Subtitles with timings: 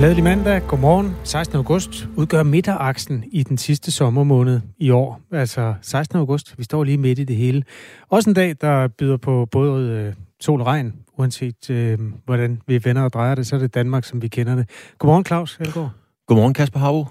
[0.00, 0.62] Glædelig mandag.
[0.68, 1.16] Godmorgen.
[1.24, 1.56] 16.
[1.56, 5.20] august udgør midteraksen i den sidste sommermåned i år.
[5.32, 6.18] Altså 16.
[6.18, 6.58] august.
[6.58, 7.64] Vi står lige midt i det hele.
[8.08, 12.84] Også en dag, der byder på både øh, sol og regn, uanset øh, hvordan vi
[12.84, 14.70] vender og drejer det, så er det Danmark, som vi kender det.
[14.98, 15.90] Godmorgen, Claus Elgaard.
[16.26, 17.06] Godmorgen, Kasper Havbo.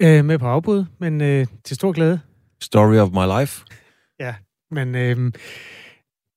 [0.00, 2.20] Øh, med på afbud, men øh, til stor glæde.
[2.62, 3.64] Story of my life.
[4.20, 4.34] Ja,
[4.70, 5.32] men øh,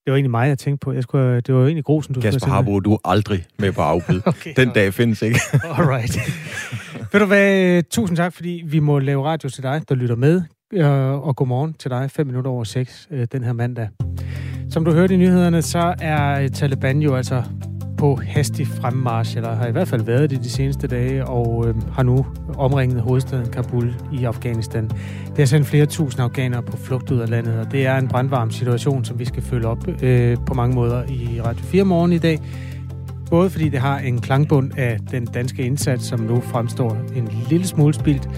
[0.06, 0.92] det var egentlig mig, jeg tænkte på.
[0.92, 3.82] Jeg skulle, det var jo egentlig grusen, du Kasper Harbo, du er aldrig med på
[3.82, 4.22] afbud.
[4.26, 5.40] okay, Den dag findes ikke.
[5.78, 6.18] Alright.
[7.12, 10.42] Ved du hvad, tusind tak, fordi vi må lave radio til dig, der lytter med.
[10.74, 13.90] Øh, Og godmorgen til dig, 5 minutter over 6 øh, den her mandag.
[14.70, 17.44] Som du hørte i nyhederne, så er Taliban jo altså
[18.04, 21.76] på hastig fremmarsch, eller har i hvert fald været det de seneste dage, og øh,
[21.92, 22.26] har nu
[22.58, 24.88] omringet hovedstaden Kabul i Afghanistan.
[25.30, 28.08] Det har sendt flere tusind afghanere på flugt ud af landet, og det er en
[28.08, 32.14] brandvarm situation, som vi skal følge op øh, på mange måder i Radio 4 morgen
[32.14, 32.40] i dag.
[33.30, 37.68] Både fordi det har en klangbund af den danske indsats, som nu fremstår en lille
[37.68, 38.30] smule spildt,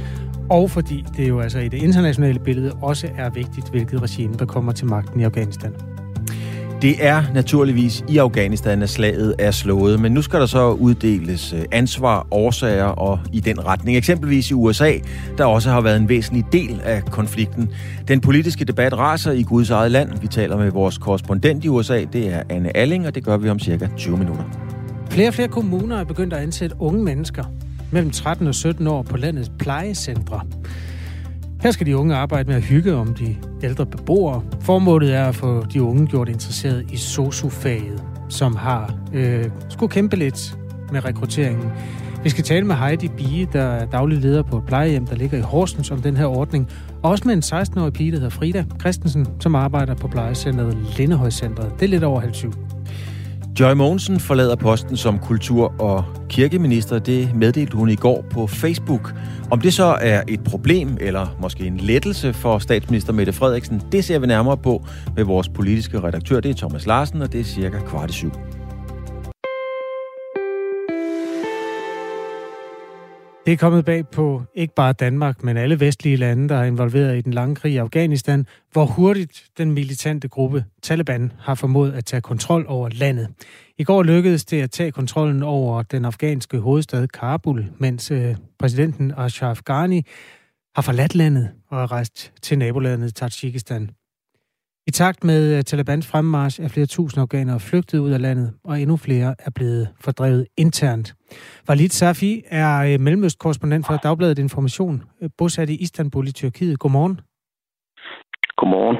[0.49, 4.45] og fordi det jo altså i det internationale billede også er vigtigt, hvilket regime, der
[4.45, 5.73] kommer til magten i Afghanistan.
[6.81, 11.53] Det er naturligvis i Afghanistan, at slaget er slået, men nu skal der så uddeles
[11.53, 13.97] øh, ansvar, årsager og i den retning.
[13.97, 14.93] Eksempelvis i USA,
[15.37, 17.69] der også har været en væsentlig del af konflikten.
[18.07, 20.09] Den politiske debat raser i Guds eget land.
[20.21, 23.49] Vi taler med vores korrespondent i USA, det er Anne Alling, og det gør vi
[23.49, 24.43] om cirka 20 minutter.
[25.09, 27.43] Flere og flere kommuner er begyndt at ansætte unge mennesker
[27.91, 30.41] mellem 13 og 17 år på landets plejecentre.
[31.61, 34.43] Her skal de unge arbejde med at hygge om de ældre beboere.
[34.61, 40.15] Formålet er at få de unge gjort interesseret i sosufaget, som har øh, skulle kæmpe
[40.15, 40.57] lidt
[40.91, 41.69] med rekrutteringen.
[42.23, 45.37] Vi skal tale med Heidi Bie, der er daglig leder på et plejehjem, der ligger
[45.37, 46.69] i Horsens om den her ordning.
[47.03, 51.71] Og også med en 16-årig pige, der hedder Frida Christensen, som arbejder på plejecentret Lindehøjcentret.
[51.79, 52.64] Det er lidt over halv syv.
[53.59, 56.99] Joy Mogensen forlader posten som kultur- og kirkeminister.
[56.99, 59.13] Det meddelte hun i går på Facebook.
[59.51, 64.05] Om det så er et problem, eller måske en lettelse for statsminister Mette Frederiksen, det
[64.05, 64.85] ser vi nærmere på
[65.15, 66.39] med vores politiske redaktør.
[66.39, 68.31] Det er Thomas Larsen, og det er cirka kvart i syv.
[73.45, 77.17] Det er kommet bag på ikke bare Danmark, men alle vestlige lande, der er involveret
[77.17, 82.05] i den lange krig i Afghanistan, hvor hurtigt den militante gruppe Taliban har formået at
[82.05, 83.27] tage kontrol over landet.
[83.77, 89.13] I går lykkedes det at tage kontrollen over den afghanske hovedstad Kabul, mens øh, præsidenten
[89.17, 90.01] Ashraf Ghani
[90.75, 93.89] har forladt landet og er rejst til nabolandet Tajikistan.
[94.87, 98.97] I takt med Talibans fremmarsch er flere tusind afghanere flygtet ud af landet, og endnu
[98.97, 101.15] flere er blevet fordrevet internt.
[101.69, 106.79] Walid Safi er øh, mellemøstkorrespondent for Dagbladet Information, øh, bosat i Istanbul i Tyrkiet.
[106.79, 107.19] Godmorgen.
[108.57, 108.97] Godmorgen.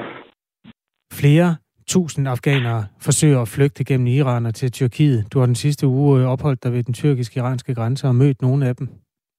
[1.12, 5.32] Flere tusind afghanere forsøger at flygte gennem Iran og til Tyrkiet.
[5.32, 8.68] Du har den sidste uge øh, opholdt dig ved den tyrkisk-iranske grænse og mødt nogle
[8.68, 8.88] af dem.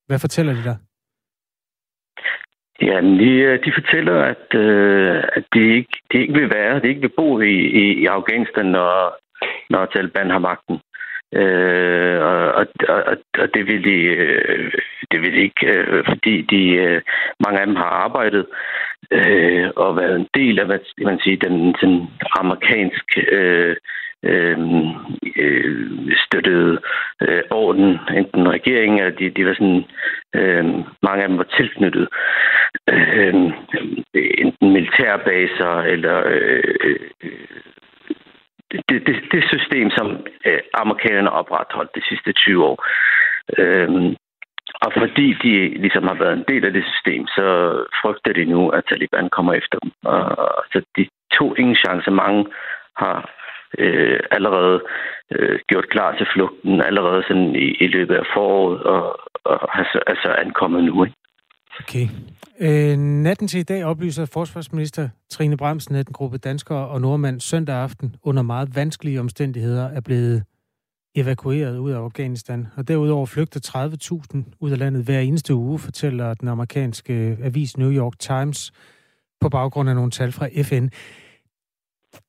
[0.08, 0.78] Hvad fortæller de dig?
[2.82, 5.17] Ja, de, de fortæller, at, øh, at
[5.54, 9.18] de, ikke, de ikke vil være, de ikke vil bo i, i, i Afghanistan, når,
[9.70, 10.80] når Taliban har magten.
[11.34, 14.72] Øh, og, og, og, og det vil de, øh,
[15.12, 17.02] det vil de ikke, øh, fordi de, øh,
[17.46, 18.46] mange af dem har arbejdet
[19.12, 22.08] øh, og været en del af hvad man siger, den, den
[22.40, 23.76] amerikanske øh,
[24.24, 24.58] øh,
[26.26, 26.80] støttede
[27.22, 29.84] øh, orden, enten regeringen eller de, de var sådan,
[30.36, 30.66] øh,
[31.04, 32.08] mange af dem var tilknyttet
[32.88, 33.34] øh,
[34.14, 37.62] enten militærbaser eller øh, øh, øh,
[38.90, 40.08] det, det, det system, som
[40.46, 42.86] øh, amerikanerne opretholdt de sidste 20 år.
[43.58, 44.16] Øh,
[44.86, 45.54] og fordi de
[45.84, 47.46] ligesom har været en del af det system, så
[48.02, 49.92] frygter de nu, at Taliban kommer efter dem.
[50.04, 52.12] Og, så de tog ingen chance.
[52.12, 52.46] Mange
[52.98, 53.30] har
[53.78, 54.82] øh, allerede
[55.32, 60.00] øh, gjort klar til flugten, allerede sådan i, i løbet af foråret, og, og altså,
[60.08, 61.04] altså ankommet nu.
[61.06, 61.18] Ikke?
[61.80, 62.08] Okay.
[62.60, 67.40] Øh, natten til i dag oplyser forsvarsminister Trine Bremsen, at en gruppe danskere og nordmænd
[67.40, 70.44] søndag aften under meget vanskelige omstændigheder er blevet
[71.16, 72.68] evakueret ud af Afghanistan.
[72.76, 73.90] Og derudover flygter
[74.34, 78.72] 30.000 ud af landet hver eneste uge, fortæller den amerikanske avis New York Times
[79.42, 80.88] på baggrund af nogle tal fra FN.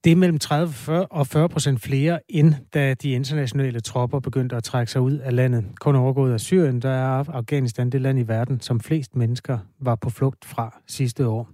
[0.05, 4.65] Det er mellem 30 og 40 procent flere, end da de internationale tropper begyndte at
[4.65, 5.65] trække sig ud af landet.
[5.81, 9.97] Kun overgået af Syrien, der er Afghanistan det land i verden, som flest mennesker var
[10.03, 11.49] på flugt fra sidste år.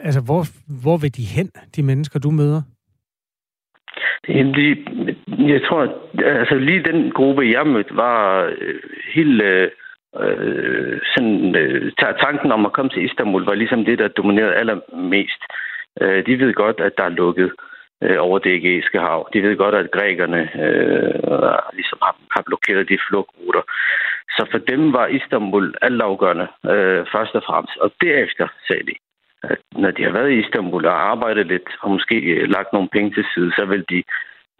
[0.00, 0.42] Altså, hvor,
[0.82, 2.62] hvor vil de hen, de mennesker, du møder?
[4.28, 4.76] Egentlig,
[5.52, 5.82] jeg tror,
[6.40, 8.80] altså lige den gruppe, jeg mødte, var øh,
[9.14, 9.70] helt øh,
[10.20, 15.42] øh, sådan, øh, tanken om at komme til Istanbul var ligesom det, der dominerede allermest.
[15.50, 17.52] Øh, Øh, de ved godt, at der er lukket.
[18.02, 19.28] øh, over det ægæiske hav.
[19.32, 23.62] De ved godt, at grækerne øh, ligesom har, har blokeret de flugtruter.
[24.36, 27.76] Så for dem var Istanbul altafgørende, øh, først og fremmest.
[27.76, 28.94] Og derefter sagde de,
[29.42, 32.88] at når de har været i Istanbul og arbejdet lidt, og måske øh, lagt nogle
[32.92, 34.02] penge til side, så vil de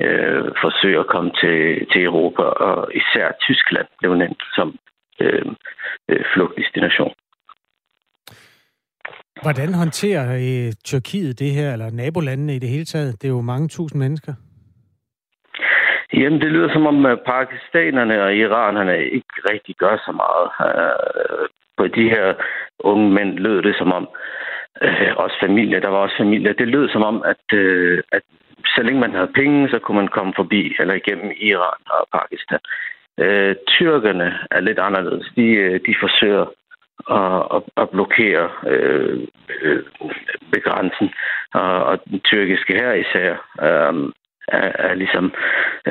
[0.04, 4.78] øh, forsøge at komme til, til Europa, og især Tyskland blev nævnt som
[5.20, 5.46] øh,
[6.08, 7.14] øh, flugtdestination.
[9.42, 13.22] Hvordan håndterer øh, Tyrkiet det her, eller nabolandene i det hele taget?
[13.22, 14.34] Det er jo mange tusind mennesker.
[16.14, 20.46] Jamen, det lyder som om pakistanerne og iranerne ikke rigtig gør så meget.
[20.66, 22.34] Øh, på de her
[22.80, 24.08] unge mænd lød det som om,
[24.82, 28.22] øh, også familie, der var også familie, det lød som om, at, øh, at
[28.66, 32.58] så længe man havde penge, så kunne man komme forbi eller igennem Iran og Pakistan.
[33.66, 35.26] Tyrkerne er lidt anderledes.
[35.36, 36.46] De, de forsøger
[37.10, 39.18] at, at, at blokere øh,
[39.62, 39.82] øh,
[40.52, 41.10] ved grænsen.
[41.54, 43.30] Og, og den tyrkiske her især
[43.66, 44.12] øh,
[44.48, 45.32] er, er ligesom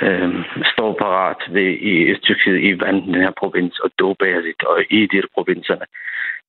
[0.01, 0.29] øh,
[0.73, 5.21] står parat ved, i Tyrkiet i vand, den her provins, og Dobasit og i de
[5.33, 5.85] provinserne,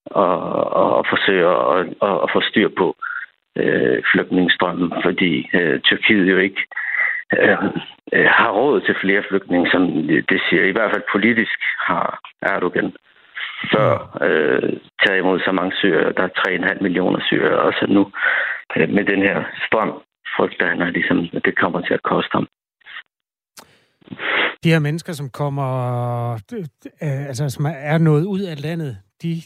[0.06, 0.38] og,
[0.72, 2.96] og, og forsøger at, at, at få styr på
[3.56, 6.62] øh, flygtningestrømmen, fordi øh, Tyrkiet jo ikke
[7.38, 7.58] øh,
[8.12, 9.82] øh, har råd til flere flygtninge, som
[10.30, 10.64] det siger.
[10.64, 12.92] I hvert fald politisk har Erdogan
[13.72, 14.72] før øh,
[15.02, 16.12] taget imod så mange syre.
[16.16, 18.02] Der er 3,5 millioner syre, og så nu
[18.76, 19.92] øh, med den her strøm
[20.36, 22.46] frygter han, at ligesom, at det kommer til at koste ham.
[24.64, 25.68] De her mennesker, som kommer,
[26.32, 29.42] øh, altså som er nået ud af landet, de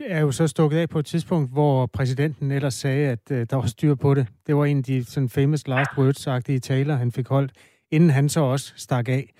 [0.00, 3.56] er jo så stukket af på et tidspunkt, hvor præsidenten ellers sagde, at øh, der
[3.56, 4.26] var styr på det.
[4.46, 7.52] Det var en af de sådan famous last words-agtige taler, han fik holdt,
[7.90, 9.32] inden han så også stak af.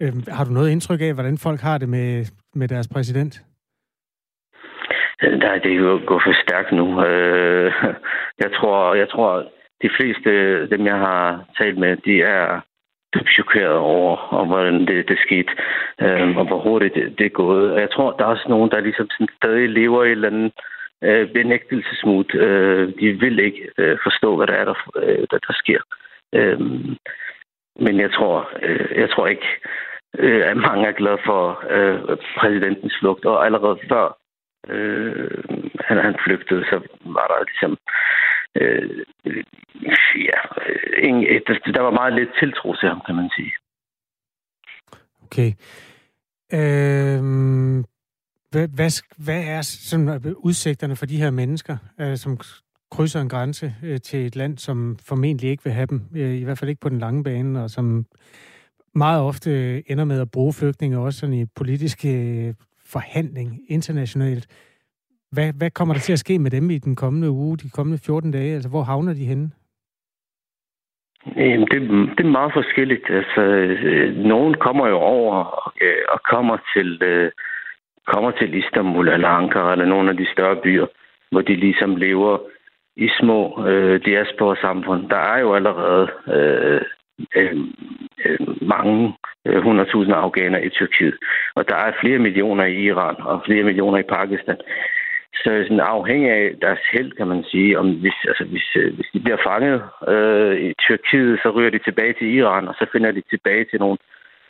[0.00, 3.42] Øh, har du noget indtryk af, hvordan folk har det med, med deres præsident?
[5.22, 7.04] Nej, det er jo gået for stærkt nu.
[7.06, 7.72] Øh,
[8.38, 9.52] jeg tror, jeg tror,
[9.82, 10.30] de fleste
[10.66, 12.60] dem, jeg har talt med, de er
[13.36, 15.52] chokeret over, om hvordan det, det skete,
[16.00, 17.72] øh, og hvor hurtigt det, det er gået.
[17.72, 20.28] Og jeg tror, der er også nogen, der ligesom sådan stadig lever i et eller
[20.28, 20.52] andet
[21.02, 22.34] øh, benægtelsesmut.
[22.34, 25.80] Øh, de vil ikke øh, forstå, hvad der er, der, øh, der, der sker.
[26.34, 26.60] Øh,
[27.84, 29.46] men jeg tror, øh, jeg tror ikke,
[30.18, 33.24] øh, at mange er glade for øh, præsidentens flugt.
[33.24, 34.18] Og allerede før
[34.68, 35.44] øh,
[35.86, 37.72] han, han flygtede, så var der ligesom
[38.60, 39.04] øh,
[40.28, 43.52] ja, øh, ingen, der, der var meget lidt tiltro til ham, kan man sige.
[45.24, 45.50] Okay.
[46.54, 47.84] Øhm,
[48.50, 52.38] hvad, hvad, hvad er sådan øh, udsigterne for de her mennesker, øh, som
[52.90, 56.44] krydser en grænse øh, til et land, som formentlig ikke vil have dem, øh, i
[56.44, 58.06] hvert fald ikke på den lange bane, og som
[58.94, 59.50] meget ofte
[59.90, 62.54] ender med at bruge flygtninge også sådan i politisk øh,
[62.86, 64.46] forhandling internationalt.
[65.32, 67.98] Hvad, hvad kommer der til at ske med dem i den kommende uge, de kommende
[67.98, 68.54] 14 dage?
[68.54, 69.50] Altså, hvor havner de henne?
[71.36, 71.80] Jamen, det,
[72.18, 73.10] det er meget forskelligt.
[73.10, 77.30] Altså, øh, nogen kommer jo over og, øh, og kommer til øh,
[78.06, 80.86] kommer til Istanbul eller Ankara eller nogle af de større byer,
[81.30, 82.38] hvor de ligesom lever
[82.96, 85.08] i små øh, diaspora-samfund.
[85.08, 86.80] Der er jo allerede øh,
[87.36, 87.56] Øh,
[88.24, 89.14] øh, mange
[89.46, 91.16] øh, 100.000 afghanere i Tyrkiet,
[91.54, 94.56] og der er flere millioner i Iran og flere millioner i Pakistan.
[95.34, 99.10] Så sådan afhængig af deres held, kan man sige, om hvis, altså hvis, øh, hvis
[99.14, 103.12] de bliver fanget øh, i Tyrkiet, så ryger de tilbage til Iran, og så finder
[103.12, 103.98] de tilbage til nogle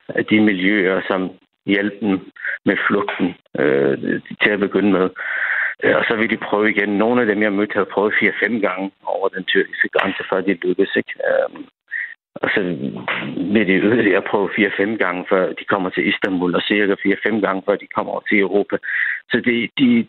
[0.09, 1.31] af de miljøer, som
[1.67, 2.21] hjælper dem
[2.65, 5.09] med flugten øh, til at begynde med.
[5.83, 6.89] Øh, og så vil de prøve igen.
[6.99, 10.55] Nogle af dem, jeg mødte, har prøvet 4-5 gange over den tyrkiske grænse, før de
[10.55, 10.97] lykkedes.
[10.97, 11.15] Ikke?
[11.29, 11.49] Øh,
[12.43, 12.61] og så
[13.55, 17.63] vil det yderligere prøve 4-5 gange, før de kommer til Istanbul, og cirka 4-5 gange,
[17.67, 18.77] før de kommer over til Europa.
[19.31, 20.07] Så det, de,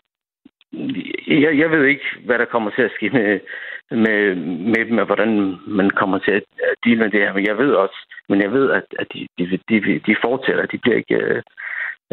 [1.26, 3.40] jeg, jeg ved ikke, hvad der kommer til at ske med,
[3.90, 4.34] med,
[4.74, 6.44] med dem, og hvordan man kommer til at
[6.84, 7.32] deal med det her.
[7.32, 7.98] Men jeg ved også,
[8.28, 10.66] men jeg ved, at, at de, de, de, de fortsætter.
[10.66, 11.42] De bliver ikke...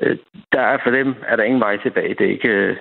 [0.01, 0.18] Øh,
[0.51, 2.13] der er for dem, er der ingen vej tilbage.
[2.13, 2.78] Det er ikke, øh,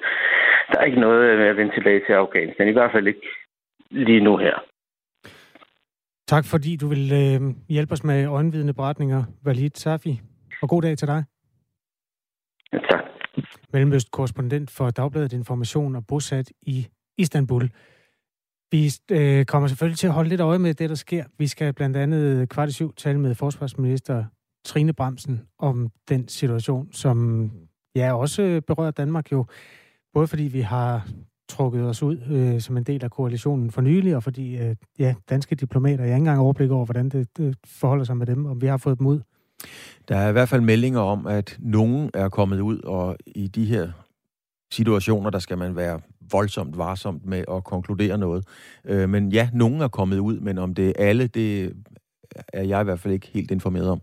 [0.73, 2.69] der er ikke noget med at vende tilbage til Afghanistan.
[2.69, 3.29] I hvert fald ikke
[3.91, 4.70] lige nu her.
[6.31, 10.21] Tak fordi du vil øh, hjælpe os med øjenvidende beretninger, Walid Safi.
[10.63, 11.25] Og god dag til dig.
[12.73, 13.05] Ja, tak.
[13.73, 17.71] Mellemøst-korrespondent for Dagbladet Information og bosat i Istanbul.
[18.71, 21.25] Vi øh, kommer selvfølgelig til at holde lidt øje med det, der sker.
[21.39, 24.25] Vi skal blandt andet kvart i syv tale med forsvarsminister
[24.65, 27.51] Trine Bremsen om den situation, som
[27.95, 29.47] ja, også berører Danmark jo.
[30.15, 31.09] Både fordi vi har
[31.51, 35.15] trukket os ud øh, som en del af koalitionen for nylig, og fordi øh, ja,
[35.29, 38.47] danske diplomater, jeg har ikke engang overblik over, hvordan det, det forholder sig med dem,
[38.47, 39.21] om vi har fået dem ud.
[40.09, 43.65] Der er i hvert fald meldinger om, at nogen er kommet ud, og i de
[43.65, 43.91] her
[44.73, 46.01] situationer, der skal man være
[46.33, 48.47] voldsomt varsomt med at konkludere noget.
[48.85, 51.73] Øh, men ja, nogen er kommet ud, men om det er alle, det
[52.53, 54.01] er jeg i hvert fald ikke helt informeret om.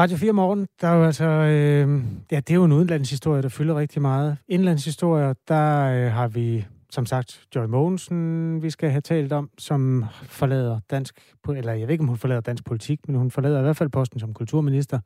[0.00, 3.48] Radio 4 Morgen, der er jo altså, øh, ja, det er jo en udenlandshistorie, der
[3.48, 4.36] fylder rigtig meget.
[4.48, 10.04] Indlandshistorier, der øh, har vi som sagt Joy Mogensen, vi skal have talt om, som
[10.22, 11.20] forlader dansk,
[11.56, 13.88] eller jeg ved ikke, om hun forlader dansk politik, men hun forlader i hvert fald
[13.88, 15.00] posten som kulturminister.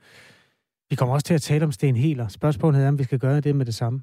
[0.91, 2.29] Vi kommer også til at tale om Sten Heler.
[2.29, 4.03] Spørgsmålet er, om vi skal gøre det med det samme.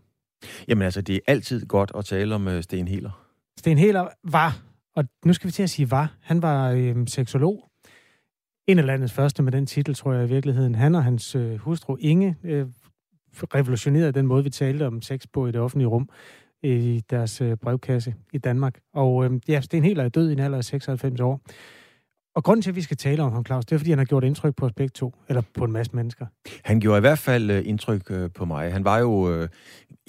[0.68, 3.26] Jamen altså, det er altid godt at tale om uh, Sten Heler.
[3.58, 4.62] Sten Heler var,
[4.96, 7.69] og nu skal vi til at sige var, han var øh, seksolog.
[8.70, 10.76] En af landets første med den titel, tror jeg i virkeligheden.
[10.76, 12.66] Han og hans øh, hustru Inge øh,
[13.34, 16.10] revolutionerede den måde, vi talte om sex på i det offentlige rum
[16.64, 18.80] i deres øh, brevkasse i Danmark.
[18.94, 21.42] Og øh, ja, Sten Heler er død i en alder af 96 år.
[22.36, 24.06] Og grunden til, at vi skal tale om ham, Claus, det er, fordi han har
[24.06, 26.26] gjort indtryk på os begge to, eller på en masse mennesker.
[26.64, 28.74] Han gjorde i hvert fald øh, indtryk øh, på mig.
[28.74, 29.50] Han var jo, øh,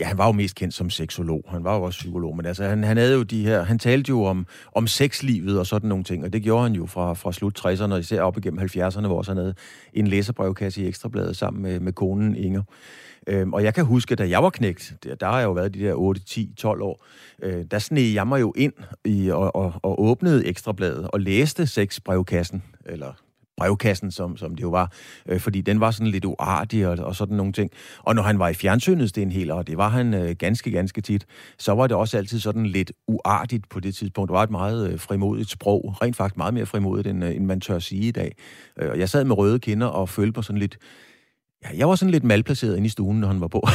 [0.01, 1.45] ja, han var jo mest kendt som seksolog.
[1.49, 4.09] Han var jo også psykolog, men altså, han, han havde jo de her, han talte
[4.09, 7.33] jo om, om sexlivet og sådan nogle ting, og det gjorde han jo fra, fra
[7.33, 9.55] slut 60'erne, og især op igennem 70'erne, hvor han havde
[9.93, 12.63] en læserbrevkasse i Ekstrabladet sammen med, med konen Inger.
[13.27, 15.75] Øhm, og jeg kan huske, da jeg var knægt, der, der har jeg jo været
[15.75, 17.07] de der 8, 10, 12 år,
[17.43, 18.73] øh, der sneg jeg mig jo ind
[19.05, 23.13] i, og, og, og åbnede Ekstrabladet og læste sexbrevkassen, eller
[23.61, 24.93] brevkassen, som, som det jo var,
[25.29, 27.71] øh, fordi den var sådan lidt uartig og, og sådan nogle ting.
[27.99, 31.01] Og når han var i fjernsynet, Sten hel, og det var han øh, ganske, ganske
[31.01, 31.27] tit,
[31.59, 34.29] så var det også altid sådan lidt uartigt på det tidspunkt.
[34.29, 37.45] Det var et meget øh, frimodigt sprog, rent faktisk meget mere frimodigt, end, øh, end
[37.45, 38.37] man tør sige i dag.
[38.79, 40.79] Øh, og jeg sad med røde kinder og følte på sådan lidt
[41.65, 43.67] Ja, jeg var sådan lidt malplaceret inde i stuen, når han var på.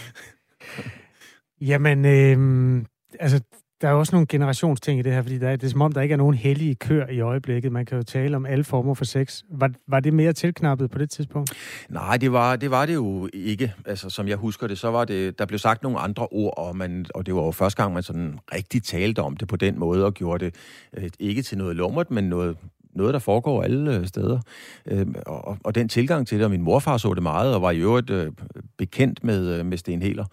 [1.70, 2.84] Jamen, øh,
[3.20, 3.40] altså,
[3.80, 5.92] der er også nogle generationsting i det her, fordi der er, det er som om,
[5.92, 7.72] der ikke er nogen hellige kør i øjeblikket.
[7.72, 9.42] Man kan jo tale om alle former for sex.
[9.50, 11.52] Var, var det mere tilknappet på det tidspunkt?
[11.88, 13.74] Nej, det var, det var det jo ikke.
[13.86, 16.76] Altså, som jeg husker det, så var det, der blev sagt nogle andre ord, og,
[16.76, 19.78] man, og det var jo første gang, man sådan rigtig talte om det på den
[19.78, 20.54] måde, og gjorde det
[20.96, 22.56] øh, ikke til noget lummert, men noget
[22.94, 24.40] noget, der foregår alle øh, steder.
[24.86, 27.70] Øh, og, og den tilgang til det, og min morfar så det meget, og var
[27.70, 28.32] i øvrigt øh,
[28.76, 30.24] bekendt med, øh, med Sten Heler,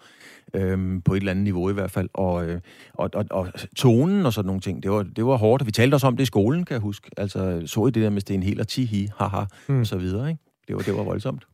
[0.54, 2.08] øh, på et eller andet niveau i hvert fald.
[2.14, 2.60] Og, øh,
[2.94, 5.66] og, og, og tonen og sådan nogle ting, det var, det var hårdt.
[5.66, 7.10] Vi talte også om det i skolen, kan jeg huske.
[7.16, 9.80] Altså, så I det der med Sten Heler, tihi, haha, mm.
[9.80, 10.42] og så videre, ikke?
[10.68, 11.46] Det var, det var voldsomt.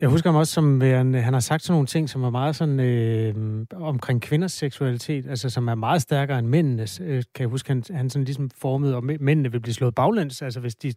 [0.00, 2.56] Jeg husker ham også som, han, han har sagt sådan nogle ting, som var meget
[2.56, 7.00] sådan øh, omkring kvinders seksualitet, altså som er meget stærkere end mændenes.
[7.00, 10.42] Øh, kan jeg huske, han, han sådan ligesom formede, og mændene vil blive slået baglæns,
[10.42, 10.92] altså hvis de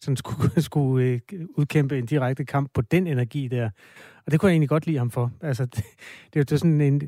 [0.00, 1.20] sådan skulle, skulle øh,
[1.56, 3.70] udkæmpe en direkte kamp på den energi der.
[4.28, 5.30] Og det kunne jeg egentlig godt lide ham for.
[5.40, 5.84] Altså, det,
[6.34, 7.00] det, det, sådan en,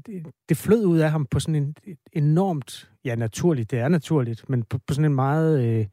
[0.48, 1.74] det flød ud af ham på sådan en
[2.12, 5.86] enormt, ja naturligt, det er naturligt, men på, på sådan en meget øh,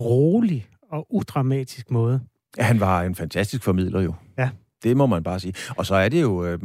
[0.00, 2.20] rolig og udramatisk måde.
[2.58, 4.14] Ja, han var en fantastisk formidler jo.
[4.38, 4.50] Ja.
[4.82, 5.54] Det må man bare sige.
[5.76, 6.58] Og så er det jo, øh,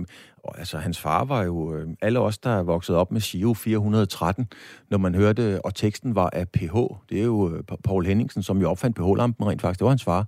[0.58, 4.48] altså hans far var jo, øh, alle os, der er vokset op med Giro 413,
[4.90, 6.76] når man hørte, og teksten var af PH.
[7.10, 9.80] Det er jo øh, Paul Henningsen, som jo opfandt PH-lampen rent faktisk.
[9.80, 10.26] Det var hans far.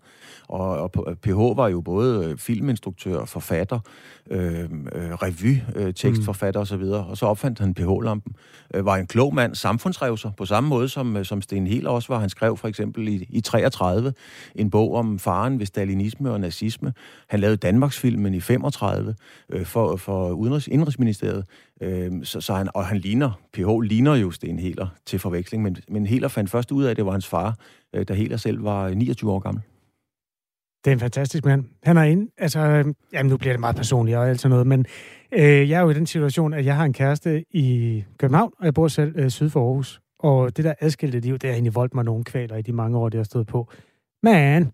[0.47, 0.91] Og, og
[1.21, 3.79] PH var jo både øh, filminstruktør, forfatter,
[4.29, 6.61] øh, øh, revy, øh, tekstforfatter mm.
[6.61, 8.35] osv., og så opfandt han PH-lampen.
[8.73, 12.13] Øh, var en klog mand, samfundsrevser, på samme måde som, øh, som Sten Hiel også
[12.13, 12.19] var.
[12.19, 14.13] Han skrev for eksempel i, i 33
[14.55, 16.93] en bog om faren ved stalinisme og nazisme.
[17.27, 19.15] Han lavede Danmarksfilmen i 35
[19.49, 21.45] øh, for, for Udenrigs, Indrigsministeriet.
[21.81, 25.77] Øh, så, så han, og han ligner, PH ligner jo Sten Heler til forveksling, men,
[25.89, 27.55] men Heler fandt først ud af, at det var hans far,
[27.95, 29.63] øh, da Heler selv var øh, 29 år gammel.
[30.85, 31.65] Det er en fantastisk mand.
[31.83, 34.67] Han er ind, altså, øhm, jamen nu bliver det meget personligt og alt sådan noget,
[34.67, 34.85] men
[35.31, 38.65] øh, jeg er jo i den situation, at jeg har en kæreste i København, og
[38.65, 40.01] jeg bor selv øh, syd for Aarhus.
[40.19, 42.97] Og det der adskilte liv, det har egentlig voldt mig nogle kvaler i de mange
[42.97, 43.71] år, det har stået på.
[44.23, 44.71] Men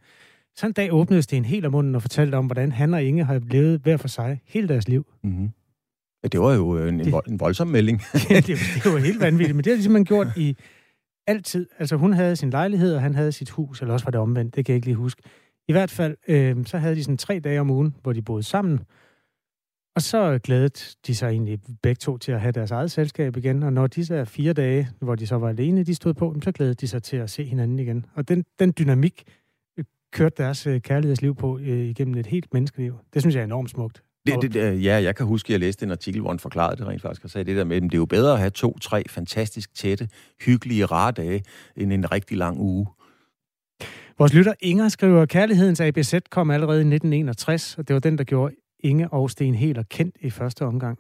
[0.58, 3.04] sådan en dag åbnede det en helt af munden og fortalte om, hvordan han og
[3.04, 5.06] Inge har levet hver for sig hele deres liv.
[5.24, 5.50] Mm-hmm.
[6.24, 8.02] Ja, det var jo en, det, en voldsom melding.
[8.30, 10.56] ja, det, det var helt vanvittigt, men det har de simpelthen gjort i
[11.28, 11.68] altid.
[11.80, 14.56] Altså hun havde sin lejlighed, og han havde sit hus, eller også var det omvendt,
[14.56, 15.22] det kan jeg ikke lige huske.
[15.68, 18.44] I hvert fald, øh, så havde de sådan tre dage om ugen, hvor de boede
[18.44, 18.80] sammen.
[19.96, 23.64] Og så glædede de sig egentlig begge to til at have deres eget selskab igen.
[23.64, 26.76] Og når disse fire dage, hvor de så var alene, de stod på, så glædede
[26.76, 28.06] de sig til at se hinanden igen.
[28.16, 29.47] Og den, den dynamik øh,
[30.14, 33.00] kørte deres øh, kærlighedsliv på øh, igennem et helt menneskeliv.
[33.14, 34.04] Det synes jeg er enormt smukt.
[34.28, 36.78] Det, det, det, ja, jeg kan huske, at jeg læste en artikel, hvor han forklarede
[36.78, 38.50] det rent faktisk, og sagde det der med, at det er jo bedre at have
[38.50, 40.10] to, tre fantastisk tætte,
[40.42, 41.44] hyggelige, rare dage,
[41.76, 42.88] end en rigtig lang uge.
[44.18, 48.24] Vores lytter Inger skriver, kærlighedens ABZ kom allerede i 1961, og det var den, der
[48.24, 50.98] gjorde Inge og Sten Heler kendt i første omgang.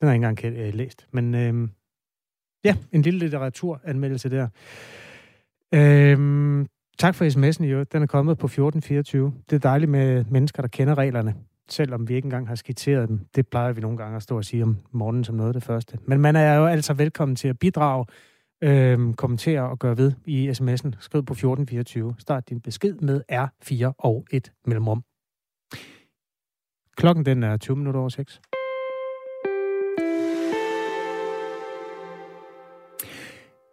[0.00, 1.68] Den har jeg ikke engang kendt, øh, læst, men øh,
[2.64, 4.48] ja, en lille litteraturanmeldelse der.
[5.74, 6.66] Øh,
[6.98, 7.82] tak for sms'en, jo.
[7.82, 9.32] Den er kommet på 1424.
[9.50, 11.34] Det er dejligt med mennesker, der kender reglerne.
[11.68, 13.20] selvom vi ikke engang har skitseret dem.
[13.36, 15.62] Det plejer vi nogle gange at stå og sige om morgenen som noget af det
[15.62, 15.98] første.
[16.06, 18.06] Men man er jo altså velkommen til at bidrage,
[18.62, 20.90] øh, kommentere og gøre ved i sms'en.
[21.00, 22.14] Skriv på 1424.
[22.18, 25.04] Start din besked med R4 og et mellemrum.
[26.96, 28.40] Klokken den er 20 minutter over 6.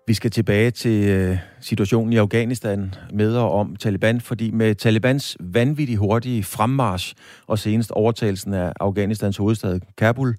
[0.09, 5.37] Vi skal tilbage til øh, situationen i Afghanistan med og om Taliban, fordi med Talibans
[5.39, 7.15] vanvittig hurtige fremmarsch
[7.47, 10.29] og senest overtagelsen af Afghanistans hovedstad Kabul,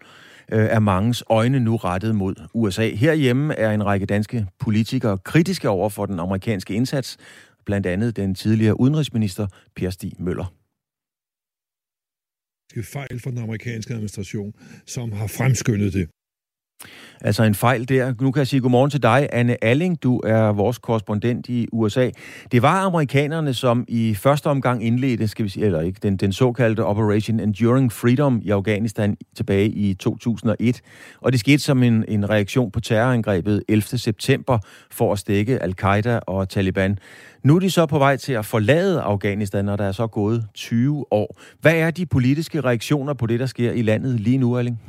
[0.53, 2.89] øh, er mangens øjne nu rettet mod USA.
[2.89, 7.17] Herhjemme er en række danske politikere kritiske over for den amerikanske indsats,
[7.67, 9.47] blandt andet den tidligere udenrigsminister
[9.77, 10.55] Per Stig Møller
[12.83, 14.53] fejl fra den amerikanske administration,
[14.87, 16.09] som har fremskyndet det.
[17.21, 18.15] Altså en fejl der.
[18.21, 20.03] Nu kan jeg sige godmorgen til dig, Anne Alling.
[20.03, 22.11] Du er vores korrespondent i USA.
[22.53, 26.33] Det var amerikanerne, som i første omgang indledte, skal vi sige, eller ikke, den, den
[26.33, 30.81] såkaldte Operation Enduring Freedom i Afghanistan tilbage i 2001.
[31.21, 33.83] Og det skete som en, en reaktion på terrorangrebet 11.
[33.83, 34.59] september
[34.91, 36.99] for at stikke al-Qaida og Taliban.
[37.43, 40.47] Nu er de så på vej til at forlade Afghanistan, og der er så gået
[40.55, 41.39] 20 år.
[41.61, 44.81] Hvad er de politiske reaktioner på det, der sker i landet lige nu, Alling?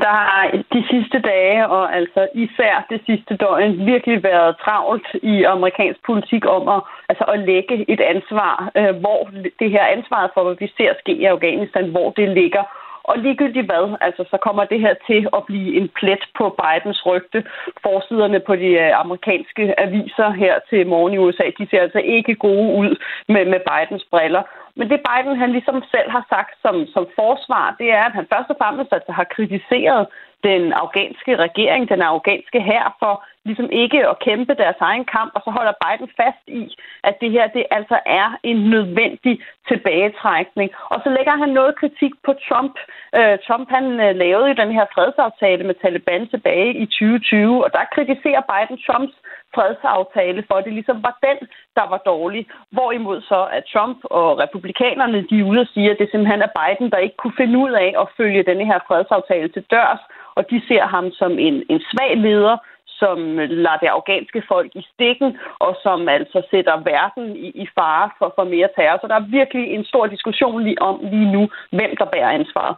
[0.00, 5.42] Der har de sidste dage, og altså især det sidste døgn, virkelig været travlt i
[5.42, 9.30] amerikansk politik om at, altså at lægge et ansvar, øh, hvor
[9.60, 12.62] det her ansvar for, hvad vi ser ske i Afghanistan, hvor det ligger.
[13.04, 17.06] Og ligegyldigt hvad, altså så kommer det her til at blive en plet på Bidens
[17.06, 17.44] rygte.
[17.82, 22.34] Forsiderne på de øh, amerikanske aviser her til morgen i USA, de ser altså ikke
[22.34, 22.96] gode ud
[23.28, 24.42] med, med Bidens briller.
[24.76, 28.26] Men det Biden han ligesom selv har sagt som, som forsvar, det er, at han
[28.32, 30.06] først og fremmest altså har kritiseret
[30.48, 35.40] den afghanske regering, den afghanske hær, for ligesom ikke at kæmpe deres egen kamp, og
[35.44, 36.62] så holder Biden fast i,
[37.04, 39.34] at det her det altså er en nødvendig
[39.68, 40.70] tilbagetrækning.
[40.92, 42.74] Og så lægger han noget kritik på Trump.
[43.18, 47.70] Øh, Trump han øh, lavede jo den her fredsaftale med Taliban tilbage i 2020, og
[47.72, 49.16] der kritiserer Biden Trumps
[49.54, 51.38] fredsaftale for, at det ligesom var den,
[51.78, 52.42] der var dårlig.
[52.70, 56.54] Hvorimod så, at Trump og republikanerne, de er ude og siger, at det simpelthen er
[56.60, 60.02] Biden, der ikke kunne finde ud af at følge denne her fredsaftale til dørs,
[60.36, 62.56] og de ser ham som en, en svag leder,
[63.02, 63.18] som
[63.64, 65.28] lader det afghanske folk i stikken,
[65.66, 68.98] og som altså sætter verden i, i fare for, for mere terror.
[69.00, 71.42] Så der er virkelig en stor diskussion lige om lige nu,
[71.78, 72.74] hvem der bærer ansvaret.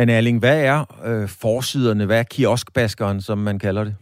[0.00, 2.06] Anne Erling, hvad er øh, forsiderne?
[2.06, 3.94] Hvad er kioskbaskeren, som man kalder det?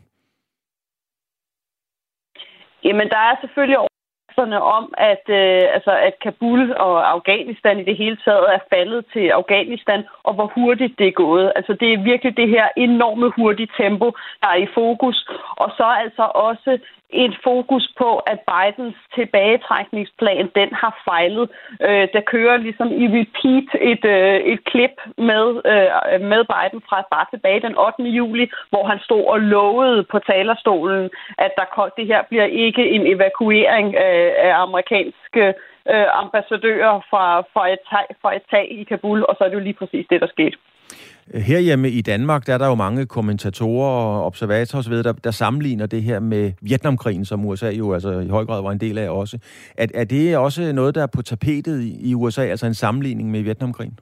[2.84, 3.78] Jamen, der er selvfølgelig
[4.60, 9.28] om, at, øh, altså, at Kabul og Afghanistan i det hele taget er faldet til
[9.28, 11.52] Afghanistan, og hvor hurtigt det er gået.
[11.56, 15.28] Altså, det er virkelig det her enorme hurtige tempo, der er i fokus.
[15.56, 16.78] Og så altså også
[17.12, 21.48] et fokus på, at Bidens tilbagetrækningsplan, den har fejlet.
[21.80, 26.98] Øh, der kører ligesom i repeat et, øh, et klip med, øh, med Biden fra
[27.10, 28.02] bare tilbage den 8.
[28.02, 32.90] juli, hvor han stod og lovede på talerstolen, at der kom, det her bliver ikke
[32.90, 35.54] en evakuering af, af amerikanske
[35.92, 37.78] øh, ambassadører fra, fra, et,
[38.22, 40.56] fra et tag i Kabul, og så er det jo lige præcis det, der skete.
[41.34, 45.86] Herhjemme i Danmark, der er der jo mange kommentatorer og observatorer osv., der, der sammenligner
[45.86, 49.10] det her med Vietnamkrigen, som USA jo altså i høj grad var en del af
[49.10, 49.38] også.
[49.78, 53.30] Er, er det også noget, der er på tapetet i, i USA, altså en sammenligning
[53.30, 53.98] med Vietnamkrigen?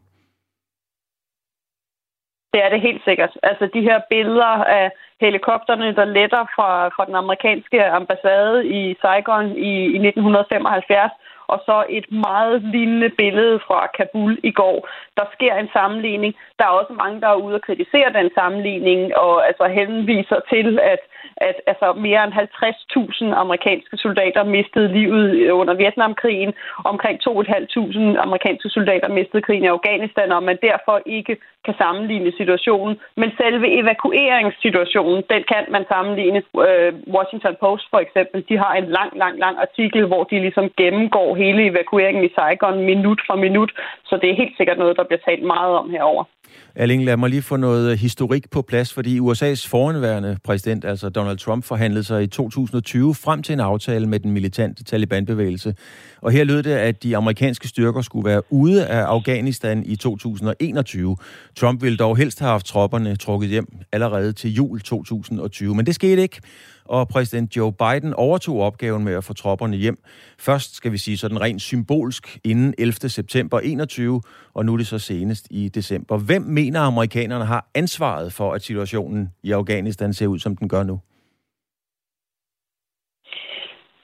[2.52, 3.32] Det er det helt sikkert.
[3.42, 9.46] Altså de her billeder af helikopterne, der letter fra, fra den amerikanske ambassade i Saigon
[9.56, 11.12] i, i 1975,
[11.52, 14.88] og så et meget lignende billede fra Kabul i går.
[15.16, 16.34] Der sker en sammenligning.
[16.58, 20.78] Der er også mange, der er ude og kritisere den sammenligning, og altså henviser til,
[20.92, 21.02] at,
[21.36, 26.52] at altså, mere end 50.000 amerikanske soldater mistede livet under Vietnamkrigen.
[26.84, 32.94] Omkring 2.500 amerikanske soldater mistede krigen i Afghanistan, og man derfor ikke kan sammenligne situationen.
[33.16, 36.42] Men selve evakueringssituationen, den kan man sammenligne.
[36.68, 40.70] Øh, Washington Post for eksempel, de har en lang, lang, lang artikel, hvor de ligesom
[40.76, 43.70] gennemgår hele evakueringen i Saigon minut for minut.
[44.04, 46.24] Så det er helt sikkert noget, der bliver talt meget om herover.
[46.74, 51.08] Erling, lad mig lige få noget øh, historik på plads, fordi USA's foranværende præsident, altså
[51.08, 55.74] Donald Trump, forhandlede sig i 2020 frem til en aftale med den militante Taliban-bevægelse.
[56.20, 61.16] Og her lød det, at de amerikanske styrker skulle være ude af Afghanistan i 2021.
[61.56, 65.94] Trump ville dog helst have haft tropperne trukket hjem allerede til jul 2020, men det
[65.94, 66.40] skete ikke
[66.88, 69.98] og præsident Joe Biden overtog opgaven med at få tropperne hjem.
[70.38, 72.92] Først, skal vi sige sådan rent symbolsk, inden 11.
[72.92, 74.22] september 21,
[74.54, 76.18] og nu er det så senest i december.
[76.18, 80.82] Hvem mener amerikanerne har ansvaret for, at situationen i Afghanistan ser ud, som den gør
[80.82, 81.00] nu?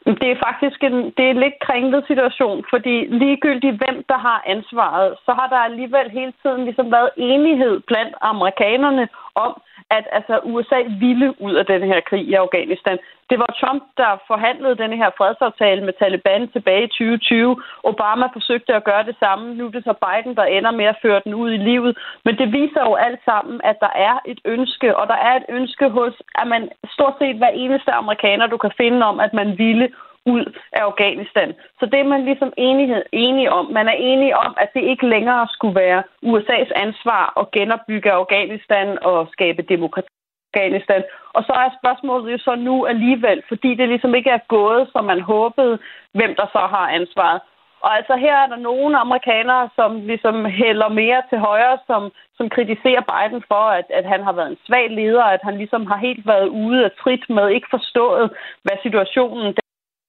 [0.07, 4.38] Det er faktisk en, det er en lidt kringlet situation, fordi ligegyldigt hvem, der har
[4.55, 9.53] ansvaret, så har der alligevel hele tiden ligesom været enighed blandt amerikanerne om,
[9.90, 12.99] at altså, USA ville ud af den her krig i Afghanistan.
[13.31, 17.62] Det var Trump, der forhandlede den her fredsaftale med Taliban tilbage i 2020.
[17.85, 19.55] Obama forsøgte at gøre det samme.
[19.55, 21.99] Nu er det så Biden, der ender med at føre den ud i livet.
[22.25, 25.47] Men det viser jo alt sammen, at der er et ønske, og der er et
[25.49, 26.62] ønske hos, at man
[26.94, 29.88] stort set hver eneste amerikaner, du kan finde om, at man ville
[30.27, 31.55] ud af Afghanistan.
[31.79, 33.67] Så det er man ligesom enighed, enige om.
[33.73, 38.99] Man er enige om, at det ikke længere skulle være USA's ansvar at genopbygge Afghanistan
[39.03, 40.09] og skabe demokrati
[40.55, 41.03] Afghanistan.
[41.37, 45.05] Og så er spørgsmålet jo så nu alligevel, fordi det ligesom ikke er gået, som
[45.05, 45.79] man håbede,
[46.13, 47.41] hvem der så har ansvaret.
[47.85, 52.03] Og altså her er der nogle amerikanere, som ligesom hælder mere til højre, som,
[52.37, 55.87] som kritiserer Biden for, at, at han har været en svag leder, at han ligesom
[55.87, 58.31] har helt været ude af trit med, ikke forstået,
[58.63, 59.55] hvad situationen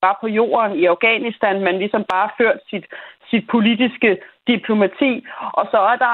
[0.06, 2.86] var på jorden i Afghanistan, men ligesom bare ført sit,
[3.30, 5.12] sit politiske diplomati.
[5.60, 6.14] Og så er der